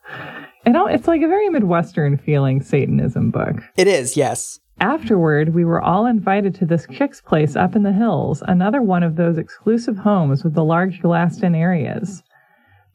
[0.67, 3.57] And all- it's like a very Midwestern feeling Satanism book.
[3.77, 4.17] it is.
[4.17, 4.61] Yes.
[4.81, 9.03] Afterward, we were all invited to this chick's place up in the hills, another one
[9.03, 12.23] of those exclusive homes with the large glassed in areas.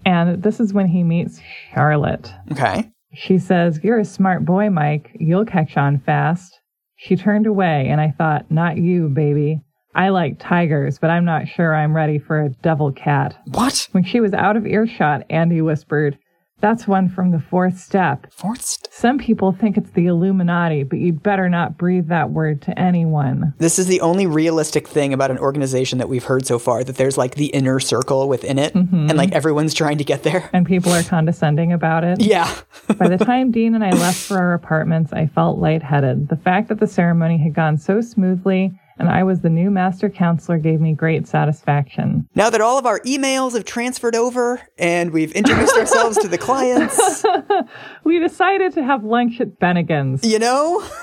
[0.03, 2.33] And this is when he meets Charlotte.
[2.51, 2.89] Okay.
[3.13, 5.11] She says, You're a smart boy, Mike.
[5.19, 6.59] You'll catch on fast.
[6.95, 9.61] She turned away, and I thought, Not you, baby.
[9.95, 13.35] I like tigers, but I'm not sure I'm ready for a devil cat.
[13.47, 13.87] What?
[13.91, 16.17] When she was out of earshot, Andy whispered,
[16.61, 18.27] That's one from the fourth step.
[18.31, 22.61] Fourth st- Some people think it's the Illuminati, but you'd better not breathe that word
[22.63, 23.53] to anyone.
[23.57, 26.97] This is the only realistic thing about an organization that we've heard so far that
[26.97, 29.09] there's like the inner circle within it mm-hmm.
[29.09, 30.49] and like everyone's trying to get there.
[30.51, 32.21] And people are condescending about it.
[32.21, 32.53] Yeah.
[32.97, 36.27] By the time Dean and I left for our apartments, I felt lightheaded.
[36.27, 40.09] The fact that the ceremony had gone so smoothly and I was the new master
[40.09, 42.27] counselor gave me great satisfaction.
[42.35, 46.37] now that all of our emails have transferred over and we've introduced ourselves to the
[46.37, 47.25] clients,
[48.03, 50.23] We decided to have lunch at Bennigan's.
[50.25, 50.83] you know?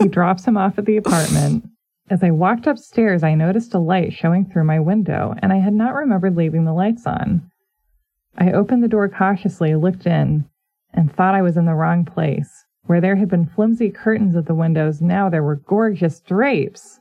[0.00, 1.64] He drops him off at the apartment.
[2.10, 5.72] As I walked upstairs, I noticed a light showing through my window, and I had
[5.72, 7.48] not remembered leaving the lights on.
[8.36, 10.46] I opened the door cautiously, looked in,
[10.92, 12.64] and thought I was in the wrong place.
[12.86, 16.98] Where there had been flimsy curtains at the windows, now there were gorgeous drapes.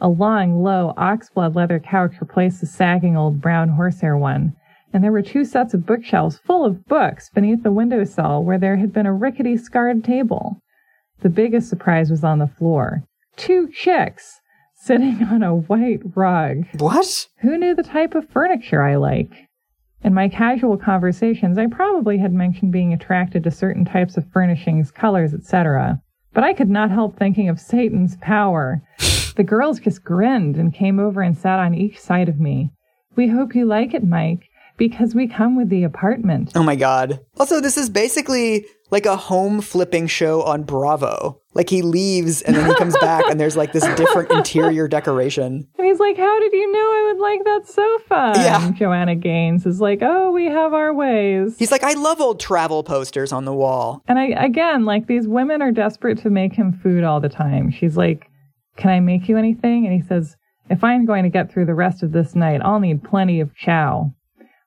[0.00, 4.54] A long, low, oxblood leather couch replaced the sagging old brown horsehair one,
[4.92, 8.76] and there were two sets of bookshelves full of books beneath the windowsill where there
[8.76, 10.60] had been a rickety scarred table.
[11.20, 13.04] The biggest surprise was on the floor.
[13.36, 14.40] Two chicks
[14.76, 16.64] sitting on a white rug.
[16.78, 17.28] What?
[17.38, 19.30] Who knew the type of furniture I like?
[20.02, 24.90] In my casual conversations, I probably had mentioned being attracted to certain types of furnishings,
[24.90, 26.02] colors, etc.
[26.34, 28.82] But I could not help thinking of Satan's power.
[29.36, 32.70] The girls just grinned and came over and sat on each side of me.
[33.16, 36.52] We hope you like it, Mike, because we come with the apartment.
[36.54, 37.20] Oh my god.
[37.38, 41.40] Also, this is basically like a home flipping show on Bravo.
[41.52, 45.66] Like he leaves and then he comes back and there's like this different interior decoration.
[45.78, 48.32] And he's like, How did you know I would like that sofa?
[48.36, 48.66] Yeah.
[48.66, 51.56] And Joanna Gaines is like, Oh, we have our ways.
[51.58, 54.02] He's like, I love old travel posters on the wall.
[54.06, 57.70] And I, again, like these women are desperate to make him food all the time.
[57.70, 58.30] She's like,
[58.76, 59.86] Can I make you anything?
[59.86, 60.36] And he says,
[60.68, 63.54] If I'm going to get through the rest of this night, I'll need plenty of
[63.54, 64.12] chow.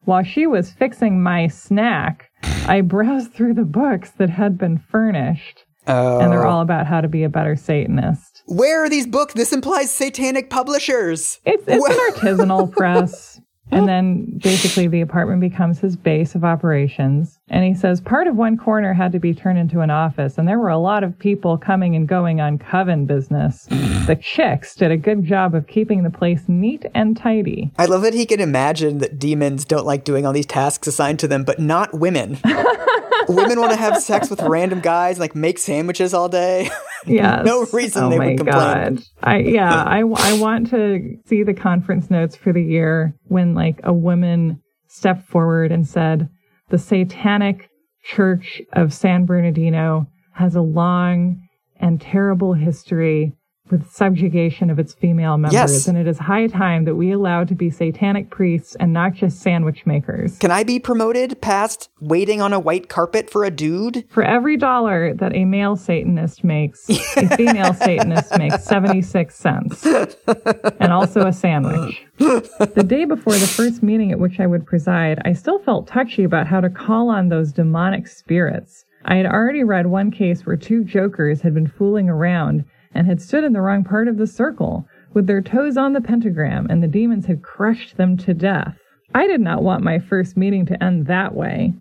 [0.04, 2.30] While she was fixing my snack,
[2.67, 6.20] I browsed through the books that had been furnished, Oh.
[6.20, 8.43] and they're all about how to be a better Satanist.
[8.46, 9.34] Where are these books?
[9.34, 11.39] This implies satanic publishers.
[11.46, 13.39] It's, it's an artisanal press.
[13.72, 17.37] And then basically the apartment becomes his base of operations.
[17.50, 20.48] And he says part of one corner had to be turned into an office, and
[20.48, 23.66] there were a lot of people coming and going on coven business.
[24.06, 27.72] the chicks did a good job of keeping the place neat and tidy.
[27.78, 31.20] I love that he can imagine that demons don't like doing all these tasks assigned
[31.20, 32.38] to them, but not women.
[33.28, 36.70] women want to have sex with random guys, like make sandwiches all day.
[37.06, 37.46] Yes.
[37.46, 38.96] No reason oh they my would complain.
[38.96, 39.04] God.
[39.24, 43.80] I yeah, I I want to see the conference notes for the year when like
[43.84, 46.28] a woman stepped forward and said
[46.69, 47.69] the Satanic
[48.03, 51.47] Church of San Bernardino has a long
[51.80, 53.34] and terrible history
[53.71, 55.88] with subjugation of its female members Yes.
[55.88, 59.39] and it is high time that we allow to be satanic priests and not just
[59.41, 60.38] sandwich makers.
[60.38, 64.06] Can I be promoted past waiting on a white carpet for a dude?
[64.10, 69.86] For every dollar that a male Satanist makes, a female Satanist makes 76 cents.
[69.86, 72.06] And also a sandwich.
[72.17, 76.23] The day before the first meeting at which I would preside, I still felt touchy
[76.23, 78.86] about how to call on those demonic spirits.
[79.06, 82.65] I had already read one case where two jokers had been fooling around
[82.98, 86.02] and had stood in the wrong part of the circle, with their toes on the
[86.02, 88.78] pentagram, and the demons had crushed them to death.
[89.14, 91.74] I did not want my first meeting to end that way.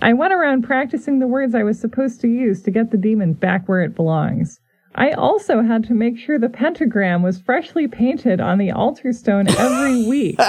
[0.00, 3.32] I went around practicing the words I was supposed to use to get the demon
[3.32, 4.60] back where it belongs.
[4.94, 9.48] I also had to make sure the pentagram was freshly painted on the altar stone
[9.48, 10.40] every week,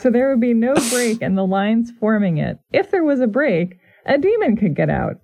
[0.00, 2.58] so there would be no break in the lines forming it.
[2.72, 5.16] If there was a break, a demon could get out.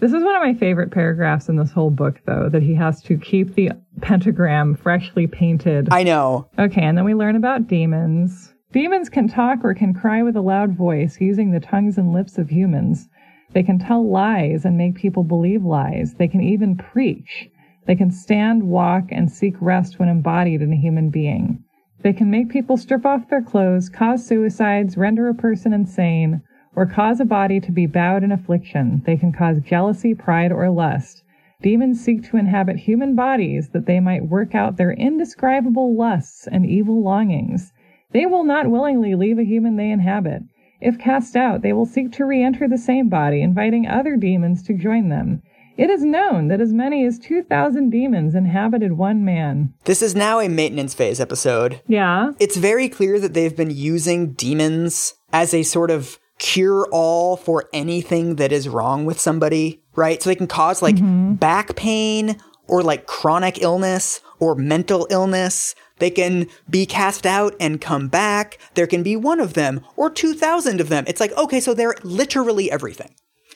[0.00, 3.02] This is one of my favorite paragraphs in this whole book, though, that he has
[3.02, 5.88] to keep the pentagram freshly painted.
[5.92, 6.48] I know.
[6.58, 8.54] Okay, and then we learn about demons.
[8.72, 12.38] Demons can talk or can cry with a loud voice using the tongues and lips
[12.38, 13.10] of humans.
[13.52, 16.14] They can tell lies and make people believe lies.
[16.14, 17.50] They can even preach.
[17.86, 21.62] They can stand, walk, and seek rest when embodied in a human being.
[22.02, 26.40] They can make people strip off their clothes, cause suicides, render a person insane,
[26.74, 29.02] or cause a body to be bowed in affliction.
[29.06, 31.22] They can cause jealousy, pride, or lust.
[31.62, 36.64] Demons seek to inhabit human bodies that they might work out their indescribable lusts and
[36.64, 37.72] evil longings.
[38.12, 40.42] They will not willingly leave a human they inhabit.
[40.80, 44.62] If cast out, they will seek to re enter the same body, inviting other demons
[44.62, 45.42] to join them.
[45.76, 49.72] It is known that as many as 2,000 demons inhabited one man.
[49.84, 51.80] This is now a maintenance phase episode.
[51.88, 52.32] Yeah.
[52.38, 57.68] It's very clear that they've been using demons as a sort of cure all for
[57.72, 60.20] anything that is wrong with somebody, right?
[60.20, 61.34] So they can cause like mm-hmm.
[61.34, 65.76] back pain or like chronic illness or mental illness.
[65.98, 68.58] They can be cast out and come back.
[68.74, 71.04] There can be one of them or 2,000 of them.
[71.06, 73.14] It's like, okay, so they're literally everything.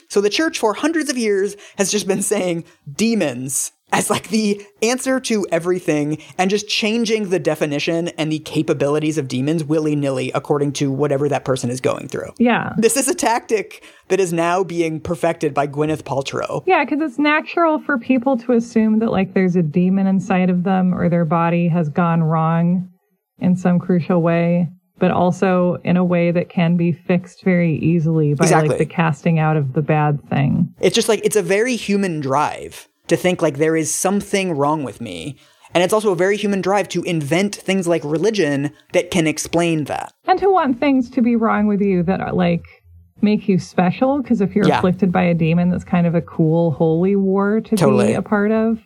[0.08, 4.60] So the church for hundreds of years has just been saying demons as like the
[4.82, 10.32] answer to everything and just changing the definition and the capabilities of demons willy nilly
[10.34, 12.32] according to whatever that person is going through.
[12.38, 12.72] Yeah.
[12.76, 16.62] This is a tactic that is now being perfected by Gwyneth Paltrow.
[16.66, 20.64] Yeah, because it's natural for people to assume that like there's a demon inside of
[20.64, 22.90] them or their body has gone wrong
[23.38, 28.34] in some crucial way, but also in a way that can be fixed very easily
[28.34, 28.68] by Exactly.
[28.70, 30.74] like the casting out of the bad thing.
[30.80, 34.82] It's just like it's a very human drive to think like there is something wrong
[34.84, 35.36] with me.
[35.74, 39.84] And it's also a very human drive to invent things like religion that can explain
[39.84, 40.12] that.
[40.26, 42.64] And to want things to be wrong with you that are like
[43.22, 44.78] make you special because if you're Yeah.
[44.78, 48.08] afflicted by a demon that's kind of a cool holy war to Totally.
[48.08, 48.78] be a part of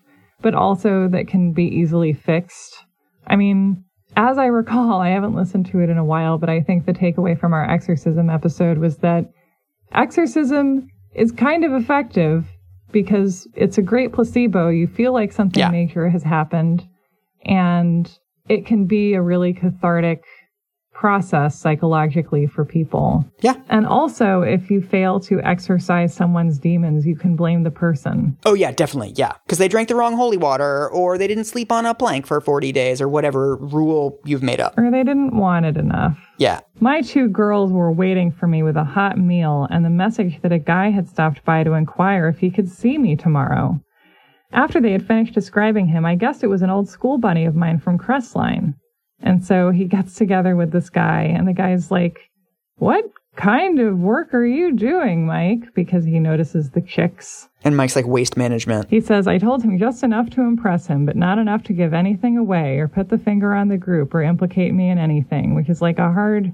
[0.42, 2.84] but also that can be easily fixed
[3.26, 3.82] i mean
[4.16, 6.92] as i recall i haven't listened to it in a while but i think the
[6.92, 9.24] takeaway from our exorcism episode was that
[9.92, 12.44] exorcism is kind of effective
[12.92, 15.70] because it's a great placebo you feel like something Yeah.
[15.70, 16.86] major has happened
[17.44, 18.10] and
[18.48, 20.24] it can be a really cathartic
[20.98, 23.24] process psychologically for people.
[23.40, 23.54] Yeah.
[23.68, 28.36] And also, if you fail to exorcise someone's demons, you can blame the person.
[28.44, 29.12] Oh, yeah, definitely.
[29.14, 29.32] Yeah.
[29.46, 32.40] Because they drank the wrong holy water or they didn't sleep on a plank for
[32.40, 34.76] 40 days or whatever rule you've made up.
[34.76, 36.18] Or they didn't want it enough.
[36.36, 36.60] Yeah.
[36.80, 40.50] My two girls were waiting for me with a hot meal and the message that
[40.50, 43.80] a guy had stopped by to inquire if he could see me tomorrow.
[44.50, 47.54] After they had finished describing him, I guessed it was an old school buddy of
[47.54, 48.74] mine from Crestline.
[49.22, 52.30] And so he gets together with this guy, and the guy's like,
[52.76, 53.04] What
[53.36, 55.72] kind of work are you doing, Mike?
[55.74, 57.48] Because he notices the chicks.
[57.64, 58.88] And Mike's like waste management.
[58.90, 61.92] He says, I told him just enough to impress him, but not enough to give
[61.94, 65.68] anything away or put the finger on the group or implicate me in anything, which
[65.68, 66.52] is like a hard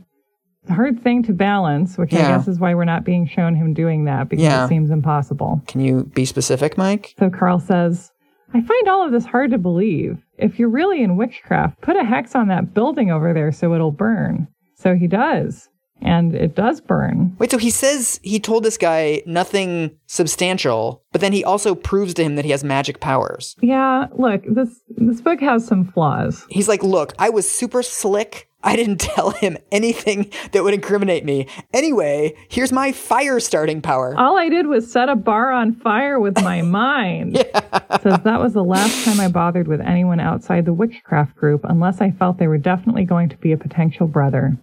[0.70, 4.06] hard thing to balance, which I guess is why we're not being shown him doing
[4.06, 4.64] that because Yeah.
[4.64, 5.60] it seems impossible.
[5.66, 7.14] Can you be specific, Mike?
[7.18, 8.10] So Carl says,
[8.54, 10.23] I find all of this hard to believe.
[10.38, 13.92] If you're really in witchcraft, put a hex on that building over there so it'll
[13.92, 14.48] burn.
[14.76, 15.68] So he does.
[16.02, 17.34] And it does burn.
[17.38, 22.12] Wait, so he says he told this guy nothing substantial, but then he also proves
[22.14, 23.56] to him that he has magic powers.
[23.62, 26.44] Yeah, look, this this book has some flaws.
[26.50, 28.48] He's like, Look, I was super slick.
[28.64, 31.46] I didn't tell him anything that would incriminate me.
[31.72, 34.14] Anyway, here's my fire starting power.
[34.18, 37.36] All I did was set a bar on fire with my mind.
[37.36, 42.00] Says that was the last time I bothered with anyone outside the witchcraft group unless
[42.00, 44.56] I felt they were definitely going to be a potential brother.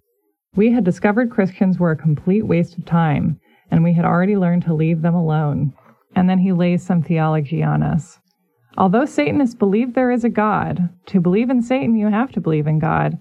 [0.56, 4.64] We had discovered Christians were a complete waste of time, and we had already learned
[4.64, 5.74] to leave them alone.
[6.14, 8.20] And then he lays some theology on us.
[8.78, 12.68] Although Satanists believe there is a God, to believe in Satan you have to believe
[12.68, 13.18] in God.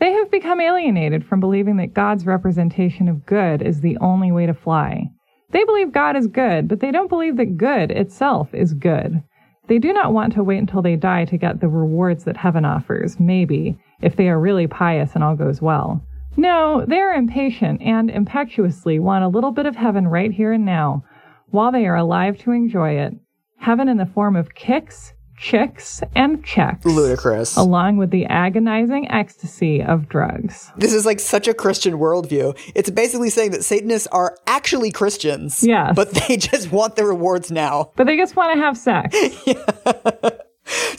[0.00, 4.46] They have become alienated from believing that God's representation of good is the only way
[4.46, 5.10] to fly.
[5.50, 9.22] They believe God is good, but they don't believe that good itself is good.
[9.68, 12.64] They do not want to wait until they die to get the rewards that heaven
[12.64, 16.02] offers, maybe, if they are really pious and all goes well.
[16.34, 20.64] No, they are impatient and impetuously want a little bit of heaven right here and
[20.64, 21.04] now,
[21.50, 23.14] while they are alive to enjoy it.
[23.58, 26.84] Heaven in the form of kicks, chicks, and checks.
[26.84, 27.56] Ludicrous.
[27.56, 30.70] Along with the agonizing ecstasy of drugs.
[30.76, 32.56] This is like such a Christian worldview.
[32.74, 35.64] It's basically saying that Satanists are actually Christians.
[35.66, 35.94] Yes.
[35.96, 37.90] But they just want the rewards now.
[37.96, 39.16] But they just want to have sex.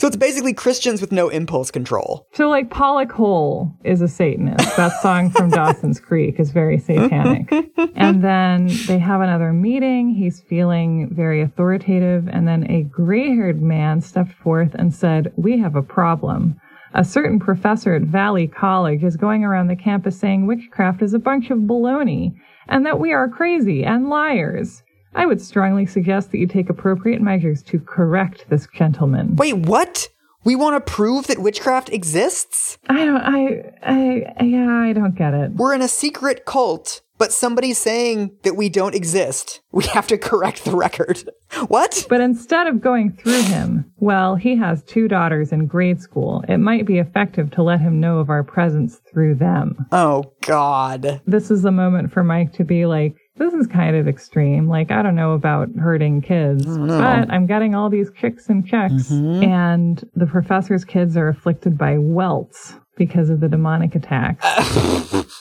[0.02, 2.26] So it's basically Christians with no impulse control.
[2.32, 4.76] So, like, Paula Cole is a Satanist.
[4.76, 7.48] That song from Dawson's Creek is very satanic.
[7.94, 10.12] and then they have another meeting.
[10.12, 12.26] He's feeling very authoritative.
[12.26, 16.60] And then a gray haired man stepped forth and said, We have a problem.
[16.94, 21.20] A certain professor at Valley College is going around the campus saying witchcraft is a
[21.20, 22.34] bunch of baloney
[22.66, 24.82] and that we are crazy and liars.
[25.14, 29.36] I would strongly suggest that you take appropriate measures to correct this gentleman.
[29.36, 30.08] Wait, what?
[30.44, 32.78] We want to prove that witchcraft exists?
[32.88, 35.52] I don't, I, I, yeah, I don't get it.
[35.52, 39.60] We're in a secret cult, but somebody's saying that we don't exist.
[39.70, 41.22] We have to correct the record.
[41.68, 42.06] What?
[42.08, 46.42] But instead of going through him, well, he has two daughters in grade school.
[46.48, 49.86] It might be effective to let him know of our presence through them.
[49.92, 51.20] Oh, God.
[51.26, 54.68] This is the moment for Mike to be like, this is kind of extreme.
[54.68, 58.66] Like, I don't know about hurting kids, oh, but I'm getting all these kicks and
[58.66, 59.08] checks.
[59.10, 59.44] Mm-hmm.
[59.44, 62.74] And the professor's kids are afflicted by welts.
[62.98, 64.44] because of the demonic attacks.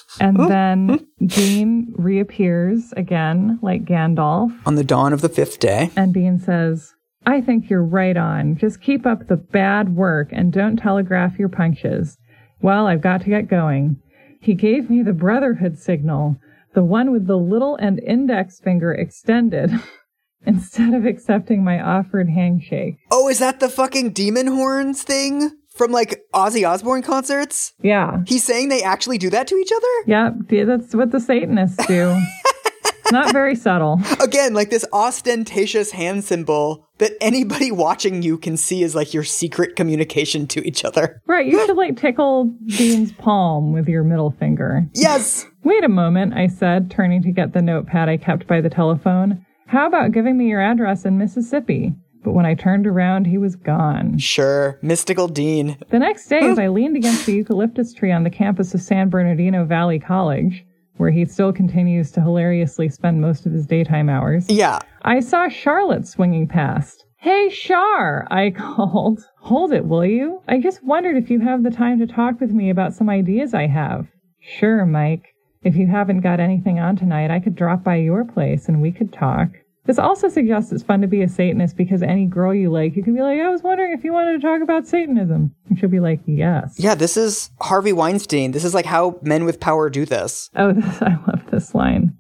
[0.22, 5.92] and then Dean reappears again, like Gandalf, On the dawn of the fifth day.
[5.98, 6.94] and Dean says,
[7.26, 8.56] I think you're right on.
[8.58, 12.18] Just keep up the bad work and don't telegraph your punches.
[12.62, 13.98] Well, I've got to get going.
[14.40, 16.38] He gave me the Brotherhood signal,
[16.74, 19.72] the one with the little and index finger extended,
[20.46, 22.98] instead of accepting my offered handshake.
[23.12, 27.74] Oh, is that the fucking demon horns thing from like Ozzy Osbourne concerts?
[27.82, 28.24] Yeah.
[28.28, 29.88] He's saying they actually do that to each other?
[30.08, 30.32] Yeah,
[30.66, 32.20] that's what the Satanists do.
[33.12, 34.00] Not very subtle.
[34.22, 39.26] Again, like this ostentatious hand symbol that anybody watching you can see is like your
[39.26, 41.22] secret communication to each other.
[41.28, 44.86] Right, you should like tickle Dean's palm with your middle finger.
[44.94, 45.46] Yes!
[45.64, 49.46] Wait a moment, I said, turning to get the notepad I kept by the telephone.
[49.68, 51.94] How about giving me your address in Mississippi?
[52.24, 54.18] But when I turned around, he was gone.
[54.20, 55.78] Sure, mystical Dean.
[55.90, 59.10] The next day, as I leaned against the eucalyptus tree on the campus of San
[59.10, 60.66] Bernardino Valley College,
[60.98, 64.80] where he still continues to hilariously spend most of his daytime hours, Yeah.
[65.04, 67.06] I saw Charlotte swinging past.
[67.18, 69.22] Hey, Char, I called.
[69.40, 70.42] Hold it, will you?
[70.48, 73.54] I just wondered if you have the time to talk with me about some ideas
[73.56, 74.08] I have.
[74.40, 75.31] Sure, Mike.
[75.64, 78.92] If you haven't got anything on tonight, I could drop by your place and we
[78.92, 79.50] could talk.
[79.86, 83.04] This also suggests it's fun to be a Satanist because any girl you like, you
[83.04, 85.56] can be like, I was wondering if you wanted to talk about Satanism.
[85.70, 86.76] And she'll be like, yes.
[86.78, 88.52] Yeah, this is Harvey Weinstein.
[88.52, 90.50] This is like how men with power do this.
[90.56, 92.16] Oh, this, I love this line.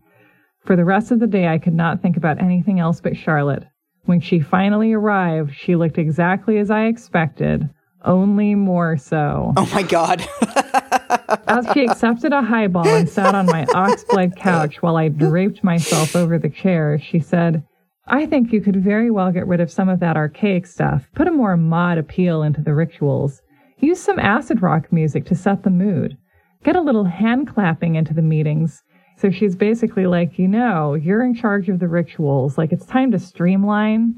[0.65, 3.63] For the rest of the day, I could not think about anything else but Charlotte.
[4.05, 7.69] When she finally arrived, she looked exactly as I expected,
[8.03, 9.53] only more so.
[9.55, 10.27] Oh my god.
[11.47, 16.15] As she accepted a highball and sat on my oxblood couch while I draped myself
[16.15, 17.63] over the chair, she said,
[18.07, 21.27] I think you could very well get rid of some of that archaic stuff, put
[21.27, 23.41] a more mod appeal into the rituals.
[23.79, 26.17] Use some acid rock music to set the mood.
[26.63, 28.83] Get a little hand clapping into the meetings.
[29.17, 32.57] So she's basically like, you know, you're in charge of the rituals.
[32.57, 34.15] Like it's time to streamline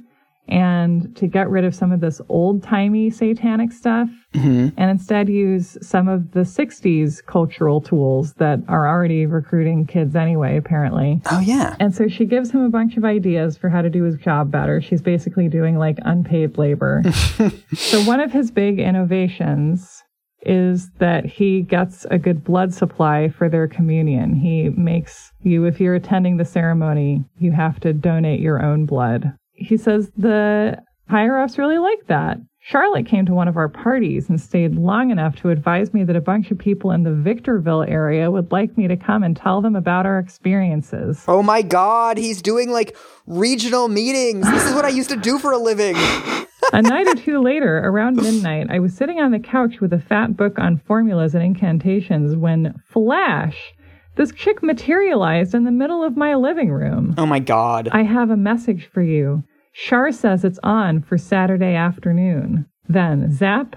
[0.47, 4.69] and to get rid of some of this old timey satanic stuff mm-hmm.
[4.77, 10.57] and instead use some of the 60s cultural tools that are already recruiting kids anyway,
[10.57, 11.21] apparently.
[11.31, 11.75] oh yeah.
[11.79, 14.51] And so she gives him a bunch of ideas for how to do his job
[14.51, 14.81] better.
[14.81, 17.03] She's basically doing like unpaid labor.
[17.73, 20.03] so one of his big innovations
[20.45, 24.35] is that he gets a good blood supply for their communion.
[24.35, 29.33] He makes you, if you're attending the ceremony, you have to donate your own blood.
[29.53, 30.77] He says the
[31.09, 32.37] higher ups really like that.
[32.65, 36.15] Charlotte came to one of our parties and stayed long enough to advise me that
[36.15, 39.61] a bunch of people in the Victorville area would like me to come and tell
[39.61, 41.25] them about our experiences.
[41.27, 42.95] Oh my god, he's doing like
[43.27, 44.49] regional meetings.
[44.49, 45.95] This is what I used to do for a living.
[46.73, 49.99] a night or two later, around midnight, I was sitting on the couch with a
[49.99, 53.73] fat book on formulas and incantations when, flash,
[54.15, 57.15] this chick materialized in the middle of my living room.
[57.17, 57.89] Oh my god.
[57.91, 59.43] I have a message for you.
[59.73, 62.67] Char says it's on for Saturday afternoon.
[62.87, 63.75] Then, zap,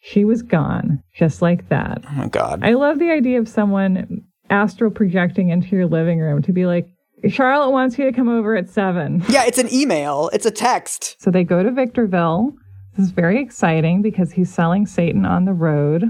[0.00, 2.02] she was gone, just like that.
[2.08, 2.60] Oh my god.
[2.62, 6.86] I love the idea of someone astral projecting into your living room to be like,
[7.28, 9.24] Charlotte wants you to come over at seven.
[9.28, 10.30] yeah, it's an email.
[10.32, 11.16] It's a text.
[11.20, 12.52] So they go to Victorville.
[12.96, 16.04] This is very exciting because he's selling Satan on the road.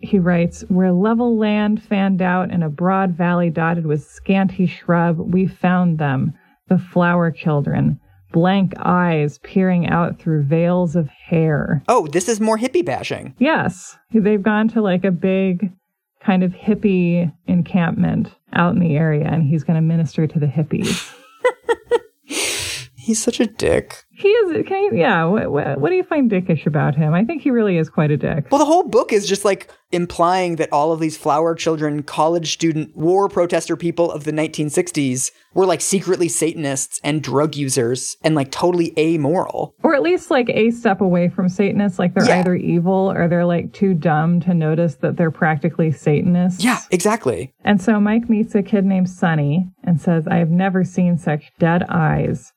[0.00, 5.18] He writes, Where level land fanned out in a broad valley dotted with scanty shrub,
[5.18, 6.34] we found them,
[6.68, 7.98] the flower children,
[8.32, 11.82] blank eyes peering out through veils of hair.
[11.88, 13.34] Oh, this is more hippie bashing.
[13.38, 15.72] Yes, they've gone to like a big
[16.20, 20.46] kind of hippie encampment out in the area, and he's going to minister to the
[20.46, 21.12] hippies.
[23.08, 24.04] He's such a dick.
[24.10, 27.14] He is, can you, yeah, what, what, what do you find dickish about him?
[27.14, 28.48] I think he really is quite a dick.
[28.50, 32.52] Well, the whole book is just like implying that all of these flower children, college
[32.52, 38.34] student, war protester people of the 1960s were like secretly Satanists and drug users and
[38.34, 39.74] like totally amoral.
[39.82, 42.40] Or at least like a step away from Satanists, like they're Yeah.
[42.40, 46.62] either evil or they're like too dumb to notice that they're practically Satanists.
[46.62, 47.54] Yeah, exactly.
[47.64, 51.50] And so Mike meets a kid named Sonny and says, I have never seen such
[51.58, 52.52] dead eyes.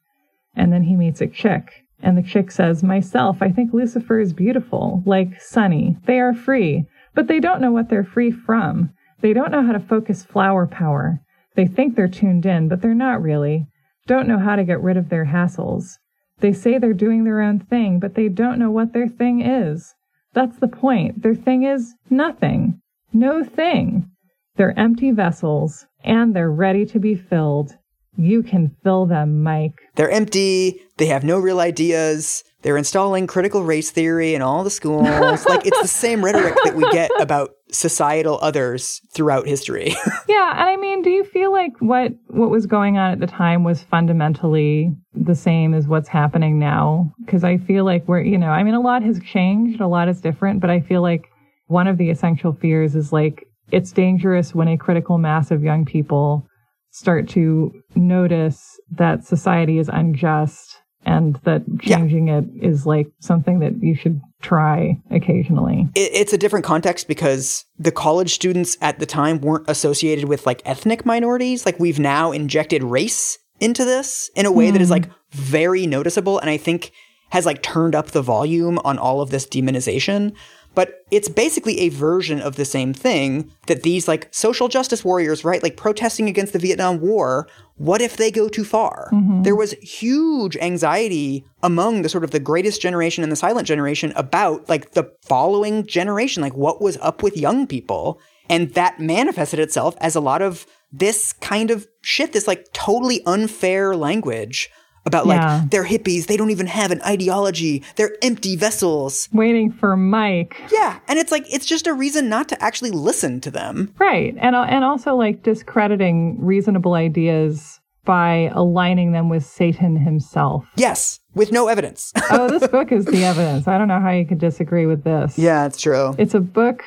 [0.55, 1.85] And then he meets a chick.
[2.01, 5.97] And the chick says, Myself, I think Lucifer is beautiful, like Sonny.
[6.05, 8.91] They are free, but they don't know what they're free from.
[9.21, 11.21] They don't know how to focus flower power.
[11.55, 13.67] They think they're tuned in, but they're not really.
[14.07, 15.97] Don't know how to get rid of their hassles.
[16.39, 19.93] They say they're doing their own thing, but they don't know what their thing is.
[20.33, 21.21] That's the point.
[21.21, 22.81] Their thing is nothing.
[23.13, 24.09] No thing.
[24.55, 27.77] They're empty vessels, and they're ready to be filled.
[28.17, 29.79] You can fill them, Mike.
[29.95, 30.81] They're empty.
[30.97, 32.43] They have no real ideas.
[32.61, 35.45] they're installing critical race theory in all the schools.
[35.47, 39.95] like it's the same rhetoric that we get about societal others throughout history.
[40.27, 43.27] yeah, and I mean, do you feel like what what was going on at the
[43.27, 47.13] time was fundamentally the same as what's happening now?
[47.25, 50.09] Because I feel like we're, you know, I mean, a lot has changed, a lot
[50.09, 51.29] is different, but I feel like
[51.67, 55.85] one of the essential fears is like it's dangerous when a critical mass of young
[55.85, 56.45] people
[56.91, 62.39] start to notice that society is unjust and that changing yeah.
[62.39, 65.89] it is like something that you should try occasionally.
[65.95, 70.61] It's a different context because the college students at the time weren't associated with like
[70.65, 71.65] ethnic minorities.
[71.65, 74.73] Like we've now injected race into this in a way mm.
[74.73, 74.93] that is hmm.
[74.93, 76.91] like very noticeable and I think
[77.29, 80.35] has like turned up the volume on all of this demonization.
[80.73, 85.43] But it's basically a version of the same thing that these like social justice warriors,
[85.43, 85.61] right?
[85.61, 87.47] Like protesting against the Vietnam War.
[87.75, 89.09] What if they go too far?
[89.11, 89.41] Mm-hmm.
[89.41, 94.13] There was huge anxiety among the sort of the greatest generation and the silent generation
[94.15, 98.19] about like the following generation, like what was up with young people.
[98.49, 103.21] And that manifested itself as a lot of this kind of shit, this like totally
[103.25, 104.69] unfair language
[105.05, 105.59] about yeah.
[105.59, 109.29] like they're hippies, they don't even have an ideology, they're empty vessels.
[109.33, 110.55] Waiting for Mike.
[110.71, 113.93] Yeah, and it's like it's just a reason not to actually listen to them.
[113.97, 114.35] Right.
[114.39, 120.65] And uh, and also like discrediting reasonable ideas by aligning them with Satan himself.
[120.75, 122.11] Yes, with no evidence.
[122.31, 123.67] oh, this book is the evidence.
[123.67, 125.37] I don't know how you could disagree with this.
[125.37, 126.15] Yeah, it's true.
[126.17, 126.83] It's a book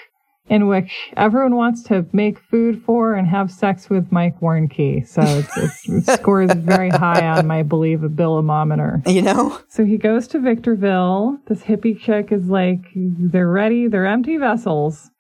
[0.49, 5.07] in which everyone wants to make food for and have sex with Mike Warnke.
[5.07, 9.07] So it's, it scores very high on my believabilimometer.
[9.09, 9.59] You know?
[9.69, 11.39] So he goes to Victorville.
[11.47, 15.11] This hippie chick is like, they're ready, they're empty vessels.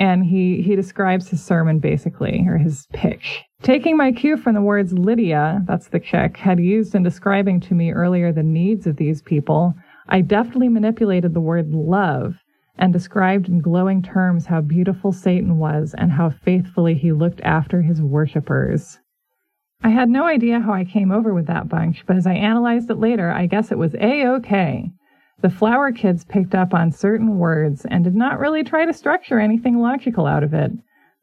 [0.00, 3.42] And he, he describes his sermon basically, or his pitch.
[3.62, 7.74] Taking my cue from the words Lydia, that's the chick, had used in describing to
[7.74, 9.74] me earlier the needs of these people,
[10.08, 12.41] I deftly manipulated the word love
[12.76, 17.82] and described in glowing terms how beautiful Satan was and how faithfully he looked after
[17.82, 18.98] his worshippers.
[19.84, 22.90] I had no idea how I came over with that bunch, but as I analyzed
[22.90, 24.90] it later, I guess it was A-OK.
[25.40, 29.40] The flower kids picked up on certain words and did not really try to structure
[29.40, 30.70] anything logical out of it.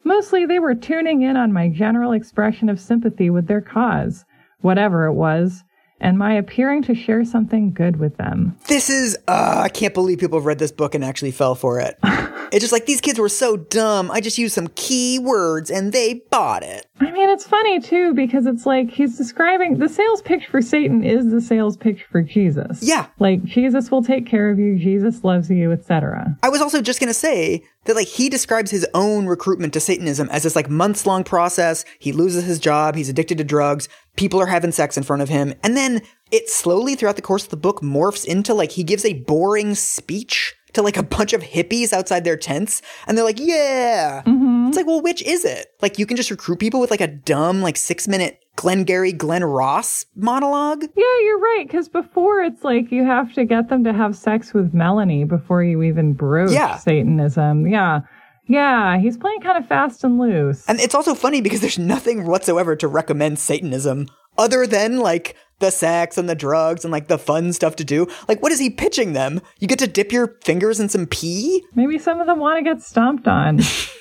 [0.04, 4.26] Mostly they were tuning in on my general expression of sympathy with their cause,
[4.60, 5.64] whatever it was,
[6.00, 8.56] and my appearing to share something good with them.
[8.68, 11.80] This is, uh, I can't believe people have read this book and actually fell for
[11.80, 11.98] it.
[12.52, 14.12] it's just like these kids were so dumb.
[14.12, 16.86] I just used some key words and they bought it.
[17.00, 21.04] I mean, it's funny too because it's like he's describing the sales pitch for Satan
[21.04, 22.82] is the sales pitch for Jesus.
[22.82, 23.08] Yeah.
[23.20, 26.38] Like Jesus will take care of you, Jesus loves you, etc.
[26.44, 29.80] I was also just going to say that like he describes his own recruitment to
[29.80, 31.86] Satanism as this like months long process.
[32.00, 33.88] He loses his job, he's addicted to drugs,
[34.20, 37.46] people are having sex in front of him, and then it slowly throughout the course
[37.46, 41.34] of the book morphs into like he gives a boring speech to like a bunch
[41.34, 44.22] of hippies outside their tents and they're like, yeah.
[44.26, 44.68] Mm-hmm.
[44.68, 45.68] It's like, well, which is it?
[45.82, 49.44] Like you can just recruit people with like a dumb, like six minute Glengarry Glen
[49.44, 50.84] Ross monologue?
[50.84, 51.66] Yeah, you're right.
[51.66, 55.64] Because before it's like you have to get them to have sex with Melanie before
[55.64, 56.78] you even broach yeah.
[56.78, 57.68] Satanism.
[57.68, 58.02] Yeah.
[58.50, 60.66] Yeah, he's playing kind of fast and loose.
[60.68, 64.08] And it's also funny because there's nothing whatsoever to recommend Satanism
[64.40, 68.08] other than like the sex and the drugs and like the fun stuff to do.
[68.28, 69.40] Like, what is he pitching them?
[69.60, 71.64] You get to dip your fingers in some pee?
[71.76, 73.60] Maybe some of them want to get stomped on.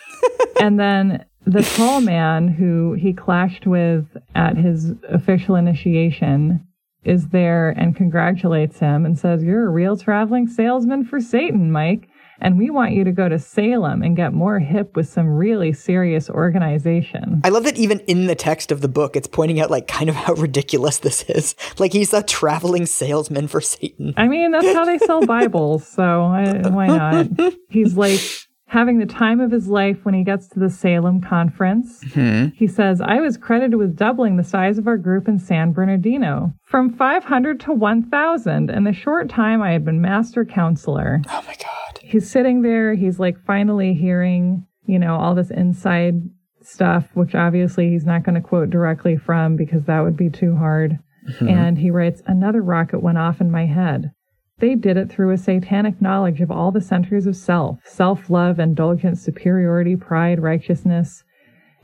[0.60, 6.66] and then the tall man who he clashed with at his official initiation
[7.04, 12.08] is there and congratulates him and says, You're a real traveling salesman for Satan, Mike
[12.40, 15.72] and we want you to go to Salem and get more hip with some really
[15.72, 17.40] serious organization.
[17.44, 20.08] I love that even in the text of the book, it's pointing out like kind
[20.08, 21.54] of how ridiculous this is.
[21.78, 24.12] Like he's a traveling salesman for Satan.
[24.16, 27.28] I mean, that's how they sell Bibles, so I, why not?
[27.68, 28.20] He's like,
[28.68, 32.04] having the time of his life when he gets to the Salem conference.
[32.04, 32.54] Mm-hmm.
[32.54, 36.52] He says, I was credited with doubling the size of our group in San Bernardino
[36.64, 41.22] from 500 to 1,000 in the short time I had been master counselor.
[41.30, 41.87] Oh my God.
[42.08, 42.94] He's sitting there.
[42.94, 46.22] He's like finally hearing, you know, all this inside
[46.62, 50.56] stuff, which obviously he's not going to quote directly from because that would be too
[50.56, 50.98] hard.
[51.28, 51.48] Mm-hmm.
[51.48, 54.12] And he writes, Another rocket went off in my head.
[54.58, 59.22] They did it through a satanic knowledge of all the centers of self, self-love, indulgence,
[59.22, 61.24] superiority, pride, righteousness,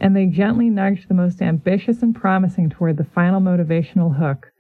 [0.01, 4.53] and they gently nudged the most ambitious and promising toward the final motivational hook,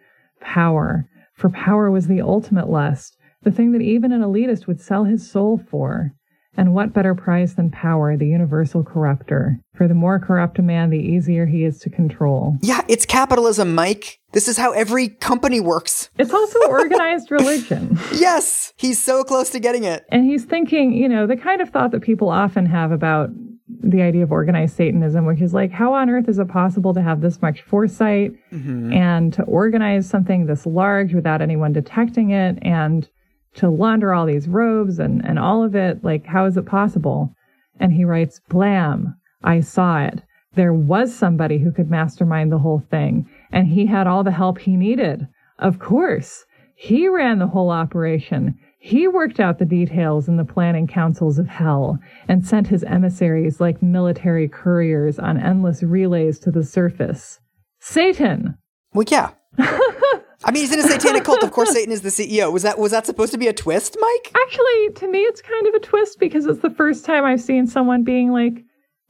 [0.42, 1.08] power.
[1.32, 5.28] For power was the ultimate lust, the thing that even an elitist would sell his
[5.30, 6.12] soul for.
[6.56, 9.58] And what better prize than power, the universal corrupter?
[9.74, 12.56] For the more corrupt a man, the easier he is to control.
[12.60, 14.20] Yeah, it's capitalism, Mike.
[14.32, 16.10] This is how every company works.
[16.16, 17.98] It's also organized religion.
[18.12, 20.04] Yes, he's so close to getting it.
[20.10, 23.30] And he's thinking, you know, the kind of thought that people often have about
[23.66, 27.02] the idea of organized Satanism, which is like, how on earth is it possible to
[27.02, 28.92] have this much foresight mm-hmm.
[28.92, 33.08] and to organize something this large without anyone detecting it and
[33.54, 36.04] to launder all these robes and, and all of it?
[36.04, 37.34] Like, how is it possible?
[37.78, 40.22] And he writes, blam, I saw it.
[40.54, 44.58] There was somebody who could mastermind the whole thing, and he had all the help
[44.58, 45.26] he needed.
[45.58, 46.44] Of course,
[46.76, 48.58] he ran the whole operation.
[48.78, 51.98] He worked out the details in the planning councils of hell
[52.28, 57.40] and sent his emissaries like military couriers on endless relays to the surface.
[57.80, 58.58] Satan!
[58.92, 59.30] Well, yeah.
[60.44, 61.42] I mean, he's in a satanic cult.
[61.42, 62.52] Of course, Satan is the CEO.
[62.52, 64.32] Was that was that supposed to be a twist, Mike?
[64.34, 67.66] Actually, to me, it's kind of a twist because it's the first time I've seen
[67.66, 68.64] someone being like,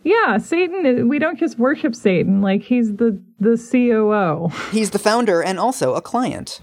[0.05, 2.41] yeah, Satan, we don't just worship Satan.
[2.43, 4.51] Like, he's the, the COO.
[4.71, 6.61] He's the founder and also a client.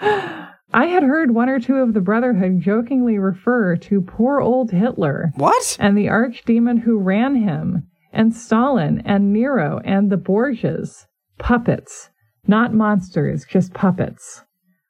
[0.00, 5.32] I had heard one or two of the Brotherhood jokingly refer to poor old Hitler
[5.36, 5.76] What?
[5.78, 11.06] and the archdemon who ran him, and Stalin and Nero and the Borgias.
[11.38, 12.10] Puppets.
[12.46, 14.42] Not monsters, just puppets.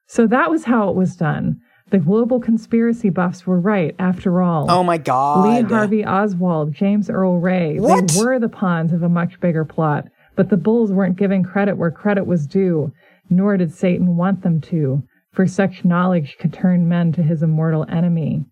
[0.06, 1.60] So that was how it was done.
[1.90, 4.70] The global conspiracy buffs were right, after all.
[4.70, 5.46] Oh my god.
[5.46, 7.78] Lee Harvey Oswald, James Earl Ray.
[7.78, 8.08] What?
[8.08, 11.76] They were the pawns of a much bigger plot, but the bulls weren't giving credit
[11.76, 12.92] where credit was due,
[13.30, 15.02] nor did Satan want them to,
[15.32, 18.44] for such knowledge could turn men to his immortal enemy.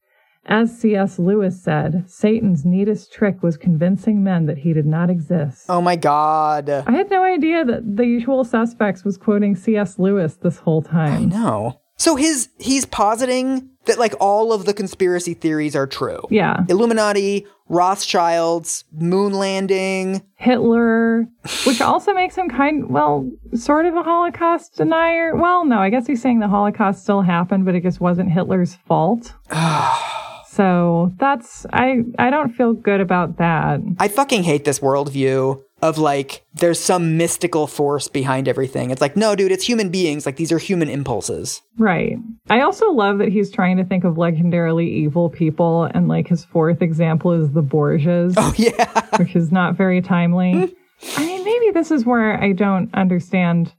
[0.47, 1.19] As C.S.
[1.19, 5.67] Lewis said, Satan's neatest trick was convincing men that he did not exist.
[5.69, 6.69] Oh my god.
[6.69, 9.99] I had no idea that the usual suspects was quoting C.S.
[9.99, 11.29] Lewis this whole time.
[11.29, 11.81] No.
[11.97, 16.21] So his he's positing that like all of the conspiracy theories are true.
[16.31, 16.65] Yeah.
[16.69, 20.23] Illuminati, Rothschilds, moon landing.
[20.35, 21.29] Hitler,
[21.65, 25.37] which also makes him kind, well, sort of a Holocaust denier.
[25.37, 28.75] Well, no, I guess he's saying the Holocaust still happened, but it just wasn't Hitler's
[28.75, 29.35] fault.
[30.55, 33.81] so that's I I don't feel good about that.
[33.99, 38.91] I fucking hate this worldview of like there's some mystical force behind everything.
[38.91, 40.27] It's like, no, dude, it's human beings.
[40.27, 41.63] Like these are human impulses.
[41.79, 42.19] Right.
[42.51, 46.45] I also love that he's trying to think of legendarily evil people, and like his
[46.45, 49.07] fourth example is the Borgias, Oh yeah.
[49.19, 50.53] which is not very timely.
[51.17, 53.73] I mean, maybe this is where I don't understand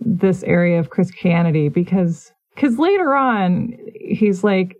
[0.00, 4.76] this area of Christianity because because later on he's like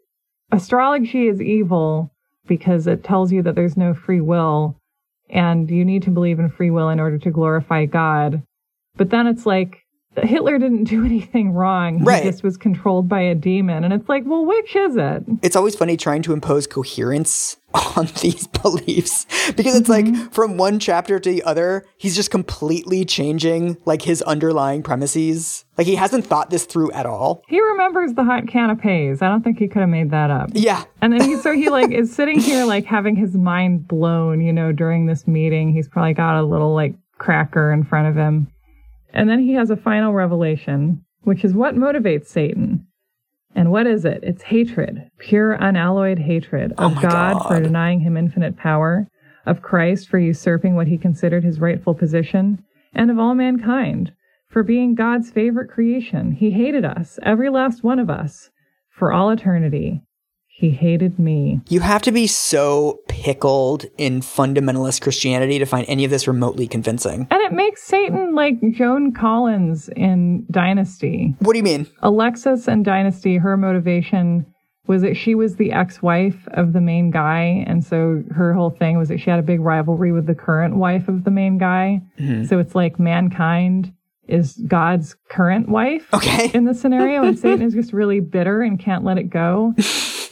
[0.53, 2.13] astrology is evil
[2.47, 4.77] because it tells you that there's no free will
[5.31, 8.43] and you need to believe in free will in order to glorify God.
[8.97, 9.82] But then it's like
[10.17, 11.99] Hitler didn't do anything wrong.
[12.01, 12.23] He Right.
[12.23, 13.85] just was controlled by a demon.
[13.85, 15.25] And it's like, well, which is it?
[15.43, 17.57] It's always funny trying to impose coherence
[17.97, 20.15] on these beliefs because it's Mm-hmm.
[20.15, 25.65] like from one chapter to the other, he's just completely changing like his underlying premises.
[25.79, 27.43] Like he hasn't thought this through at all.
[27.49, 29.23] He remembers the hot canapes.
[29.23, 30.51] I don't think he could have made that up.
[30.53, 30.85] Yeah.
[31.01, 34.53] And then he, so he like is sitting here like having his mind blown, you
[34.53, 35.73] know, during this meeting.
[35.73, 38.52] He's probably got a little like cracker in front of him.
[39.13, 42.87] And then he has a final revelation, which is what motivates Satan.
[43.55, 44.21] And what is it?
[44.23, 49.07] It's hatred, pure unalloyed hatred Oh of my God, for denying him infinite power,
[49.45, 54.13] of Christ for usurping what he considered his rightful position, and of all mankind
[54.49, 56.33] for being God's favorite creation.
[56.33, 58.51] He hated us, every last one of us,
[58.91, 60.03] for all eternity.
[60.63, 61.61] He hated me.
[61.69, 66.69] You have to be so pickled in fundamentalist Christianity to find any of this remotely
[66.69, 67.27] convincing.
[67.33, 71.35] And it makes Satan like Joan Collins in Dynasty.
[71.41, 71.89] What do you mean?
[72.01, 74.47] Alexis in Dynasty, her motivation
[74.87, 78.97] was that she was the ex-wife of the main guy, and so her whole thing
[78.99, 82.01] was that she had a big rivalry with the current wife of the main guy.
[82.21, 82.45] Mm-hmm.
[82.45, 83.93] So it's like mankind
[84.29, 86.53] is God's current wife Okay.
[86.55, 89.75] in the scenario, and Satan is just really bitter and can't let it go.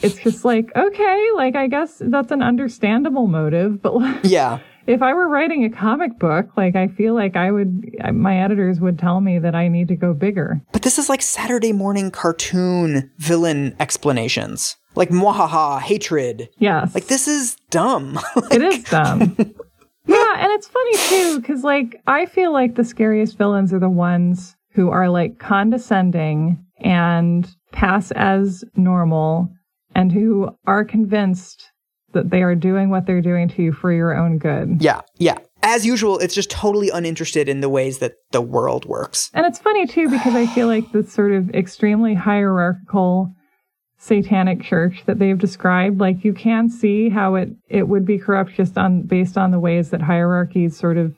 [0.03, 4.59] It's just like, okay, like I guess that's an understandable motive, but like, Yeah.
[4.87, 8.81] if I were writing a comic book, like I feel like I would, my editors
[8.81, 10.61] would tell me that I need to go bigger.
[10.73, 14.77] But this is like Saturday morning cartoon villain explanations.
[14.97, 16.49] Like mwahaha, hatred.
[16.59, 16.95] Yes.
[16.95, 18.19] Like this is dumb.
[18.51, 19.21] It is dumb.
[20.07, 23.89] yeah, and it's funny too, because like I feel like the scariest villains are the
[23.89, 29.53] ones who are like condescending and pass as normal
[29.95, 31.71] and who are convinced
[32.13, 34.79] that they are doing what they're doing to you for your own good.
[34.81, 35.01] yeah.
[35.19, 35.39] Yeah.
[35.63, 39.31] As usual, it's just totally uninterested in the ways that the world works.
[39.35, 43.35] And it's funny too because I feel like the sort of extremely hierarchical
[43.99, 48.55] satanic church that they've described like you can see how it it would be corrupt
[48.55, 51.15] just on based on the ways that hierarchies sort of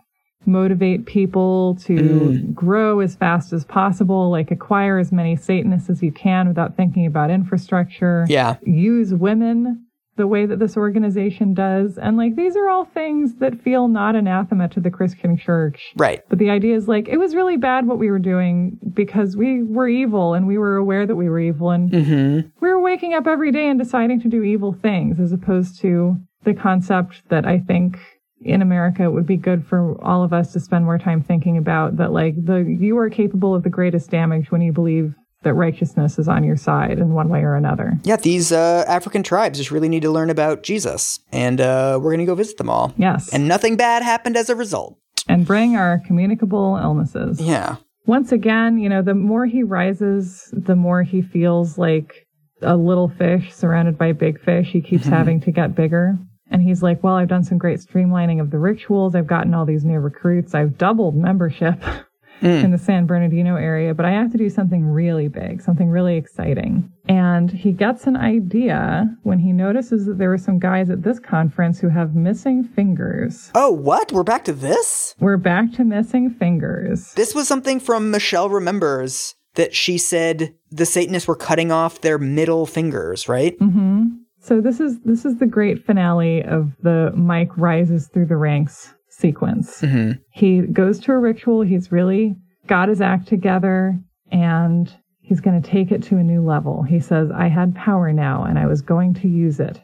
[0.46, 2.54] motivate people to mm.
[2.54, 7.06] grow as fast as possible like acquire as many satanists as you can without thinking
[7.06, 9.86] about infrastructure yeah use women
[10.16, 11.96] the way that this organization does.
[11.96, 15.92] And like these are all things that feel not anathema to the Christian church.
[15.96, 16.22] Right.
[16.28, 19.62] But the idea is like it was really bad what we were doing because we
[19.62, 22.48] were evil and we were aware that we were evil and mm-hmm.
[22.60, 26.16] we were waking up every day and deciding to do evil things as opposed to
[26.44, 27.98] the concept that I think
[28.44, 31.56] in America it would be good for all of us to spend more time thinking
[31.56, 35.54] about that like the you are capable of the greatest damage when you believe that
[35.54, 37.98] righteousness is on your side in one way or another.
[38.04, 42.10] Yeah, these uh, African tribes just really need to learn about Jesus, and uh, we're
[42.10, 42.94] going to go visit them all.
[42.96, 43.28] Yes.
[43.32, 44.98] And nothing bad happened as a result.
[45.28, 47.40] And bring our communicable illnesses.
[47.40, 47.76] Yeah.
[48.06, 52.26] Once again, you know, the more he rises, the more he feels like
[52.60, 54.68] a little fish surrounded by big fish.
[54.72, 55.12] He keeps mm-hmm.
[55.12, 56.18] having to get bigger.
[56.52, 59.14] And he's like, well, I've done some great streamlining of the rituals.
[59.14, 60.54] I've gotten all these new recruits.
[60.54, 61.82] I've doubled membership.
[62.42, 62.64] mm.
[62.64, 66.16] in the San Bernardino area, but I have to do something really big, something really
[66.16, 66.90] exciting.
[67.08, 71.18] And he gets an idea when he notices that there were some guys at this
[71.18, 73.50] conference who have missing fingers.
[73.54, 74.12] Oh, what?
[74.12, 75.14] We're back to this?
[75.20, 77.12] We're back to missing fingers.
[77.14, 82.18] This was something from Michelle Remembers that she said the Satanists were cutting off their
[82.18, 83.58] middle fingers, right?
[83.58, 84.21] Mm-hmm.
[84.42, 88.92] So this is this is the great finale of the Mike rises through the ranks
[89.08, 89.80] sequence.
[89.82, 90.20] Mm-hmm.
[90.32, 91.62] He goes to a ritual.
[91.62, 92.34] He's really
[92.66, 93.96] got his act together
[94.32, 96.82] and he's going to take it to a new level.
[96.82, 99.80] He says, I had power now and I was going to use it.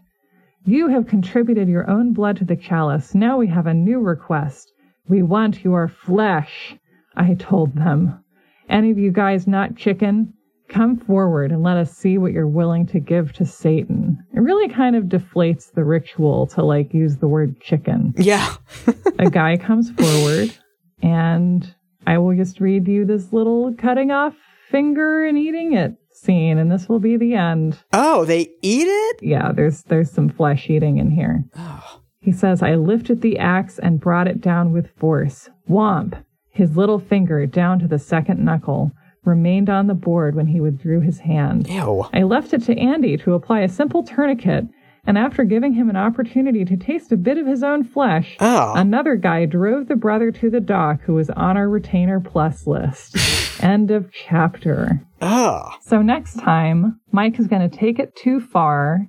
[0.64, 3.14] You have contributed your own blood to the chalice.
[3.14, 4.72] Now we have a new request.
[5.08, 6.74] We want your flesh,
[7.16, 8.24] I told them.
[8.68, 10.34] Any of you guys not chicken?
[10.68, 14.18] Come forward and let us see what you're willing to give to Satan.
[14.34, 18.14] It really kind of deflates the ritual to like use the word chicken.
[18.16, 18.54] Yeah.
[19.18, 20.56] a guy comes forward
[21.02, 21.74] and
[22.06, 24.34] I will just read you this little cutting off
[24.70, 27.78] finger and eating it scene and this will be the end.
[27.92, 29.20] Oh, they eat it?
[29.22, 31.44] Yeah, there's there's some flesh eating in here.
[31.56, 32.02] Oh.
[32.20, 35.48] He says, I lifted the axe and brought it down with force.
[35.68, 36.22] Womp!
[36.50, 38.92] His little finger down to the second knuckle
[39.28, 41.68] remained on the board when he withdrew his hand.
[41.68, 42.06] Ew.
[42.12, 44.66] I left it to Andy to apply a simple tourniquet,
[45.06, 48.74] and after giving him an opportunity to taste a bit of his own flesh, oh.
[48.74, 53.16] another guy drove the brother to the doc who was on our retainer plus list.
[53.62, 55.00] End of chapter.
[55.20, 55.70] Oh.
[55.82, 59.08] So next time, Mike is going to take it too far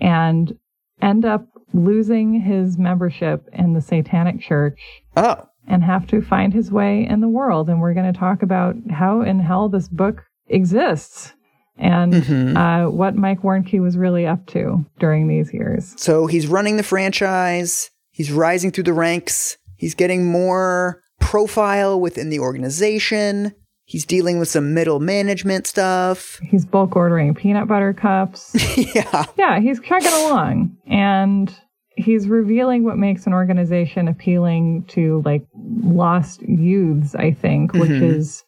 [0.00, 0.56] and
[1.00, 4.80] end up losing his membership in the Satanic Church.
[5.16, 7.68] Oh and have to find his way in the world.
[7.68, 11.34] And we're going to talk about how in hell this book exists
[11.76, 12.56] and mm-hmm.
[12.56, 15.94] uh, what Mike Warnke was really up to during these years.
[15.96, 22.30] So he's running the franchise, he's rising through the ranks, he's getting more profile within
[22.30, 23.54] the organization.
[23.84, 26.38] He's dealing with some middle management stuff.
[26.42, 28.54] He's bulk ordering peanut butter cups.
[28.76, 29.24] yeah.
[29.38, 30.76] Yeah, he's chugging along.
[30.86, 31.50] And
[31.98, 35.44] he's revealing what makes an organization appealing to like
[35.82, 37.80] lost youths, I think, mm-hmm.
[37.80, 38.44] which is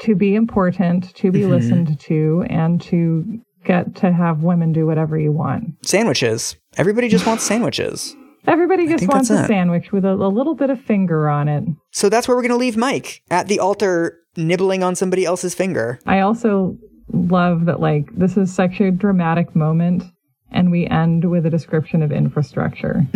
[0.00, 1.50] to be important, to be mm-hmm.
[1.50, 5.74] listened to, and to get to have women do whatever you want.
[5.84, 6.56] Sandwiches.
[6.76, 8.16] Everybody just wants sandwiches.
[8.46, 9.46] Everybody just wants a it.
[9.46, 11.64] sandwich with a, a little bit of finger on it.
[11.92, 15.54] So that's where we're going to leave Mike at the altar, nibbling on somebody else's
[15.54, 15.98] finger.
[16.06, 16.78] I also
[17.12, 20.04] love that, like, this is such a dramatic moment
[20.52, 23.06] and we end with a description of infrastructure.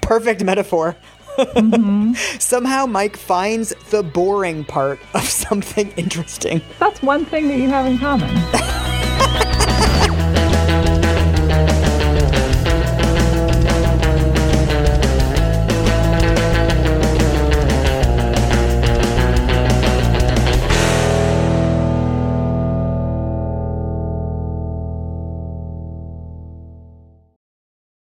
[0.00, 0.96] Perfect metaphor.
[1.36, 2.14] Mm-hmm.
[2.38, 6.62] Somehow Mike finds the boring part of something interesting.
[6.78, 8.30] That's one thing that you have in common.